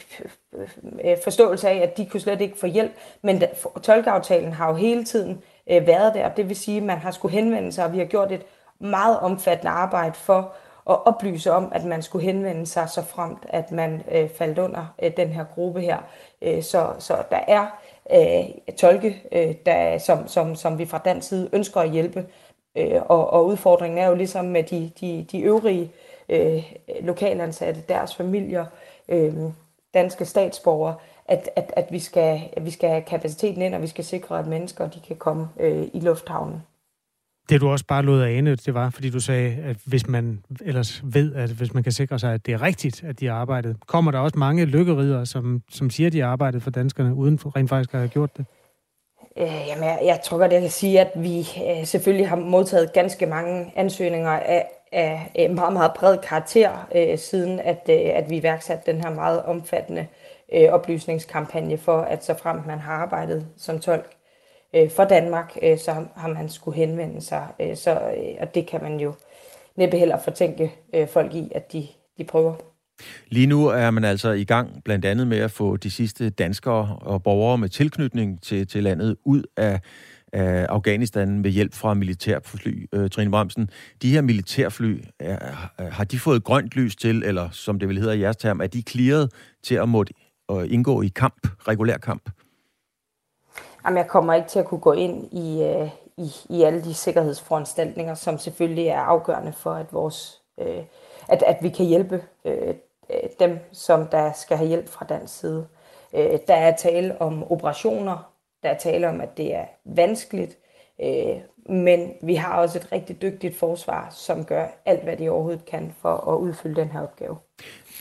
[0.54, 0.68] øh,
[1.04, 4.70] øh forståelse af, at de kunne slet ikke få hjælp, men da, for, tolkeaftalen har
[4.70, 6.30] jo hele tiden øh, været der.
[6.30, 8.46] Det vil sige, at man har skulle henvende sig, og vi har gjort et
[8.80, 10.54] meget omfattende arbejde for
[10.90, 14.94] at oplyse om, at man skulle henvende sig så fremt, at man øh, faldt under
[15.04, 15.98] øh, den her gruppe her.
[16.42, 17.68] Øh, så, så der er
[18.14, 22.26] øh, tolke, øh, der, som, som, som vi fra dansk side ønsker at hjælpe.
[22.76, 25.92] Øh, og, og udfordringen er jo ligesom med de, de, de øvrige
[26.30, 28.66] øh, lokalansatte, deres familier,
[29.10, 29.34] øh,
[29.94, 30.96] danske statsborgere,
[31.26, 34.40] at, at, at, vi skal, at vi skal have kapaciteten ind, og vi skal sikre,
[34.40, 36.64] at mennesker de kan komme øh, i lufthavnen.
[37.50, 40.44] Det du også bare lod at ane, det var, fordi du sagde, at hvis man
[40.62, 43.34] ellers ved, at hvis man kan sikre sig, at det er rigtigt, at de har
[43.34, 47.16] arbejdet, kommer der også mange lykkerider, som, som siger, at de har arbejdet for danskerne,
[47.16, 48.46] uden rent faktisk at have gjort det?
[49.38, 52.94] Øh, jamen, jeg, jeg tror godt, jeg kan sige, at vi øh, selvfølgelig har modtaget
[52.94, 58.30] ganske mange ansøgninger af, af af meget, meget bred karakter, øh, siden at, øh, at
[58.30, 60.08] vi iværksatte den her meget omfattende
[60.54, 64.15] øh, oplysningskampagne for, at så frem man har arbejdet som tolk,
[64.76, 67.48] øh, for Danmark, øh, så har man skulle henvende sig.
[67.62, 69.14] Øh, så, øh, og det kan man jo
[69.78, 72.56] næppe heller fortænke øh, folk i, at de, de prøver.
[73.28, 76.98] Lige nu er man altså i gang blandt andet med at få de sidste danskere
[77.02, 79.80] og borgere med tilknytning til, til landet ud af,
[80.34, 82.88] af Afghanistan med hjælp fra militærfly.
[82.94, 83.70] Øh, Trine Bremsen,
[84.02, 85.38] de her militærfly, er,
[85.90, 88.68] har de fået grønt lys til, eller som det vil hedder i jeres term, er
[88.68, 89.32] de clearet
[89.64, 90.14] til at måtte
[90.52, 92.30] øh, indgå i kamp, regulær kamp?
[93.86, 96.94] Jamen, jeg kommer ikke til at kunne gå ind i, øh, i, i alle de
[96.94, 100.84] sikkerhedsforanstaltninger, som selvfølgelig er afgørende for, at vores øh,
[101.30, 102.74] at, at vi kan hjælpe øh,
[103.40, 105.68] dem, som der skal have hjælp fra dansk side.
[106.14, 108.32] Øh, der er tale om operationer,
[108.64, 110.58] der er tale om, at det er vanskeligt,
[111.02, 111.38] øh,
[111.70, 115.96] men vi har også et rigtig dygtigt forsvar, som gør alt, hvad de overhovedet kan
[116.02, 117.38] for at udfylde den her opgave.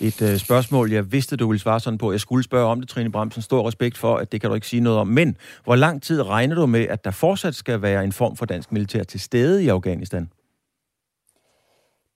[0.00, 2.12] Et øh, spørgsmål, jeg vidste, du ville svare sådan på.
[2.12, 3.42] Jeg skulle spørge om det, Trine Bremsen.
[3.42, 5.08] Stor respekt for, at det kan du ikke sige noget om.
[5.08, 8.46] Men hvor lang tid regner du med, at der fortsat skal være en form for
[8.46, 10.28] dansk militær til stede i Afghanistan?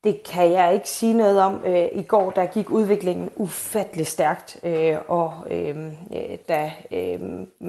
[0.05, 1.63] Det kan jeg ikke sige noget om.
[1.67, 7.21] Øh, I går der gik udviklingen ufattelig stærkt, øh, og øh, øh der øh,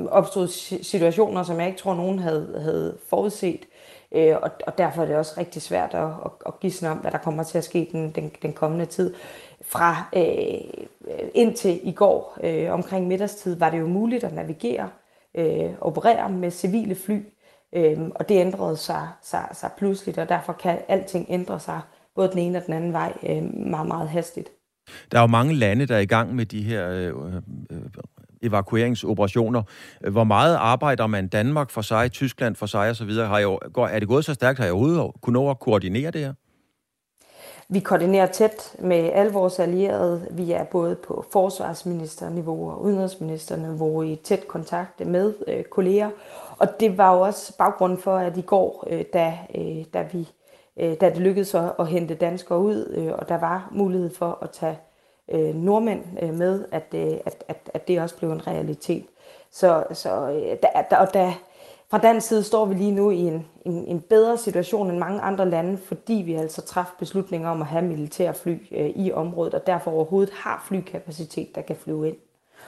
[0.07, 0.47] opstod
[0.83, 3.65] situationer, som jeg ikke tror, nogen havde, havde forudset.
[4.15, 4.35] Øh,
[4.67, 6.09] og, derfor er det også rigtig svært at,
[6.45, 9.13] at, give sådan om, hvad der kommer til at ske den, den, den kommende tid.
[9.69, 10.83] Fra øh,
[11.33, 14.89] indtil i går øh, omkring middagstid var det jo muligt at navigere,
[15.37, 17.21] øh, operere med civile fly,
[17.75, 21.81] øh, og det ændrede sig, sig, sig pludseligt, og derfor kan alting ændre sig
[22.15, 24.49] både den ene og den anden vej øh, meget, meget hastigt.
[25.11, 27.13] Der er jo mange lande, der er i gang med de her øh,
[27.69, 27.79] øh,
[28.41, 29.63] evakueringsoperationer.
[30.11, 33.11] Hvor meget arbejder man Danmark for sig, Tyskland for sig osv.?
[33.11, 36.11] Har jo, går, er det gået så stærkt, har jeg overhovedet kunnet nå at koordinere
[36.11, 36.33] det her?
[37.71, 40.27] Vi koordinerer tæt med alle vores allierede.
[40.31, 46.09] Vi er både på forsvarsministerniveau og udenrigsministerniveau i tæt kontakt med øh, kolleger.
[46.57, 50.29] Og det var jo også baggrunden for, at i går, øh, da, øh, da vi
[50.77, 54.37] øh, da det lykkedes at, at hente danskere ud, øh, og der var mulighed for
[54.41, 54.77] at tage
[55.31, 59.05] øh, nordmænd øh, med, at, øh, at, at, at det også blev en realitet.
[59.51, 61.31] Så, så øh, der, der, og der,
[61.91, 65.21] fra den side står vi lige nu i en, en, en bedre situation end mange
[65.21, 69.53] andre lande, fordi vi altså træffet beslutninger om at have militære fly øh, i området,
[69.53, 72.17] og derfor overhovedet har flykapacitet, der kan flyve ind.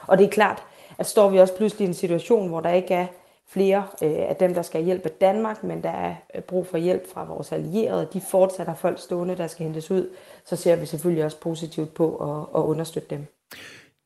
[0.07, 0.63] Og det er klart,
[0.97, 3.05] at står vi også pludselig i en situation, hvor der ikke er
[3.47, 7.13] flere øh, af dem, der skal hjælpe Danmark, men der er øh, brug for hjælp
[7.13, 8.07] fra vores allierede.
[8.13, 10.09] De fortsat har folk stående, der skal hentes ud.
[10.45, 13.26] Så ser vi selvfølgelig også positivt på at, at understøtte dem.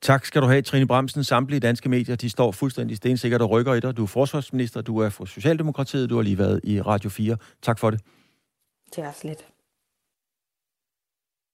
[0.06, 1.24] Tak skal du have, Trine Bremsen.
[1.24, 3.98] Samtlige danske medier, de står fuldstændig stensikkert og rykker i dig.
[3.98, 7.38] Du er forsvarsminister, du er fra Socialdemokratiet, du har lige været i Radio 4.
[7.62, 8.02] Tak for det.
[8.96, 9.46] Det er lidt.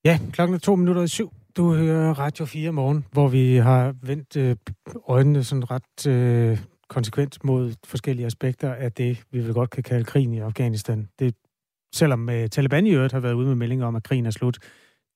[0.06, 1.34] Ja, klokken er to minutter i syv.
[1.58, 4.56] Du hører Radio 4 morgen, hvor vi har vendt øh,
[5.08, 10.06] øjnene sådan ret øh, konsekvent mod forskellige aspekter af det, vi vil godt kan kalde
[10.06, 11.10] krigen i Afghanistan.
[11.20, 11.36] Det,
[11.93, 14.58] selvom uh, Taliban i øvrigt har været ude med meldinger om, at krigen er slut,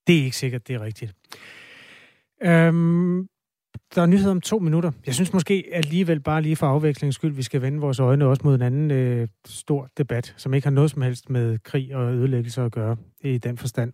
[0.08, 1.14] det er ikke sikkert, det er rigtigt.
[2.46, 3.28] Um,
[3.96, 4.92] der er nyhed om to minutter.
[5.06, 8.42] Jeg synes måske alligevel bare lige for afvekslings skyld, vi skal vende vores øjne også
[8.46, 12.14] mod en anden øh, stor debat, som ikke har noget som helst med krig og
[12.14, 13.94] ødelæggelse at gøre i den forstand.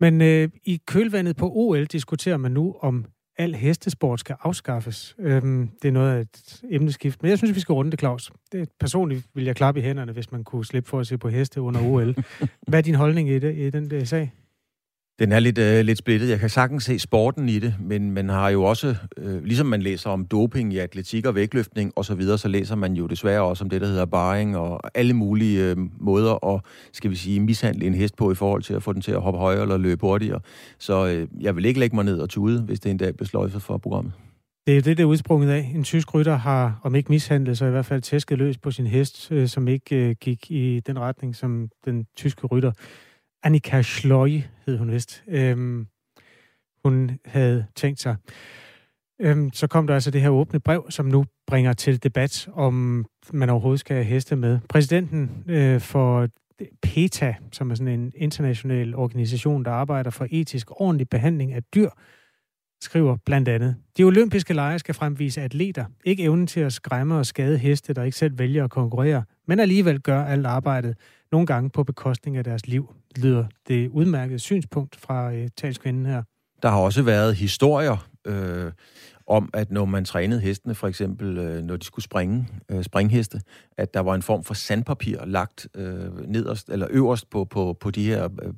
[0.00, 3.04] Men øh, i kølvandet på OL diskuterer man nu, om
[3.38, 5.16] al hestesport skal afskaffes.
[5.18, 8.32] Øhm, det er noget af et emneskift, men jeg synes, vi skal runde det, Claus.
[8.52, 11.28] Det, personligt vil jeg klappe i hænderne, hvis man kunne slippe for at se på
[11.28, 12.14] heste under OL.
[12.68, 14.32] Hvad er din holdning i, det, i den der sag?
[15.18, 16.28] Den er lidt, øh, lidt splittet.
[16.28, 19.82] Jeg kan sagtens se sporten i det, men man har jo også, øh, ligesom man
[19.82, 23.42] læser om doping i atletik og vægtløftning osv., så, videre, så læser man jo desværre
[23.42, 26.60] også om det, der hedder barring og alle mulige øh, måder at,
[26.92, 29.20] skal vi sige, mishandle en hest på i forhold til at få den til at
[29.20, 30.40] hoppe højere eller løbe hurtigere.
[30.78, 33.28] Så øh, jeg vil ikke lægge mig ned og tude, hvis det en dag bliver
[33.28, 34.12] sløjfet for programmet.
[34.66, 35.72] Det er det, der er udsprunget af.
[35.74, 38.86] En tysk rytter har, om ikke mishandlet, så i hvert fald tæsket løs på sin
[38.86, 42.72] hest, øh, som ikke øh, gik i den retning, som den tyske rytter
[43.44, 44.30] Annika Schløj
[44.66, 45.24] hed hun vist.
[45.28, 45.86] Øhm,
[46.84, 48.16] hun havde tænkt sig.
[49.20, 53.06] Øhm, så kom der altså det her åbne brev, som nu bringer til debat, om
[53.32, 54.58] man overhovedet skal have heste med.
[54.68, 56.28] Præsidenten øh, for
[56.82, 61.90] PETA, som er sådan en international organisation, der arbejder for etisk ordentlig behandling af dyr,
[62.82, 67.26] skriver blandt andet, de olympiske lege skal fremvise atleter, ikke evnen til at skræmme og
[67.26, 70.96] skade heste, der ikke selv vælger at konkurrere, men alligevel gør alt arbejdet,
[71.32, 76.22] nogle gange på bekostning af deres liv, lyder det udmærkede synspunkt fra øh, talskvinden her.
[76.62, 78.72] Der har også været historier øh,
[79.26, 83.40] om, at når man trænede hestene, for eksempel øh, når de skulle springe, øh, springheste,
[83.78, 87.90] at der var en form for sandpapir lagt øh, nederst, eller øverst på, på, på
[87.90, 88.52] de her øh,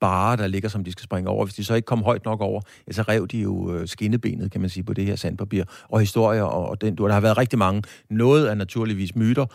[0.00, 1.44] barer, der ligger, som de skal springe over.
[1.44, 4.52] Hvis de så ikke kom højt nok over, ja, så rev de jo øh, skinnebenet,
[4.52, 5.64] kan man sige, på det her sandpapir.
[5.88, 7.82] Og historier, og, og den, der har været rigtig mange.
[8.10, 9.46] Noget er naturligvis myter,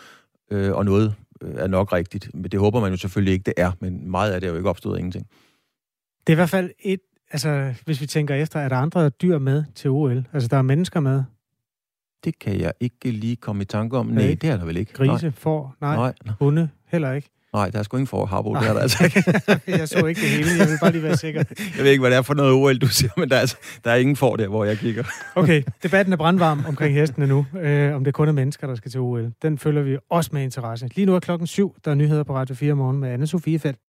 [0.50, 2.30] øh, og noget er nok rigtigt.
[2.34, 4.56] Men det håber man jo selvfølgelig ikke, det er, men meget af det er jo
[4.56, 5.26] ikke opstået ingenting.
[6.26, 9.38] Det er i hvert fald et altså, hvis vi tænker efter, er der andre dyr
[9.38, 10.28] med til OL?
[10.32, 11.22] Altså, der er mennesker med.
[12.24, 14.06] Det kan jeg ikke lige komme i tanke om.
[14.06, 14.24] Nej.
[14.24, 14.92] Nej, det er der vel ikke.
[14.92, 15.96] Grise, får, nej.
[15.96, 17.30] Nej, Hunde, heller ikke.
[17.52, 19.24] Nej, der er sgu ingen for Harbo, det er der altså ikke.
[19.80, 21.44] jeg så ikke det hele, jeg vil bare lige være sikker.
[21.76, 23.56] Jeg ved ikke, hvad det er for noget OL, du siger, men der er, altså,
[23.84, 25.04] der er ingen for der, hvor jeg kigger.
[25.34, 28.90] Okay, debatten er brandvarm omkring hestene nu, øh, om det kun er mennesker, der skal
[28.90, 29.32] til OL.
[29.42, 30.88] Den følger vi også med interesse.
[30.94, 33.78] Lige nu er klokken syv, der er nyheder på Radio 4 morgen med Anne-Sophie Felt.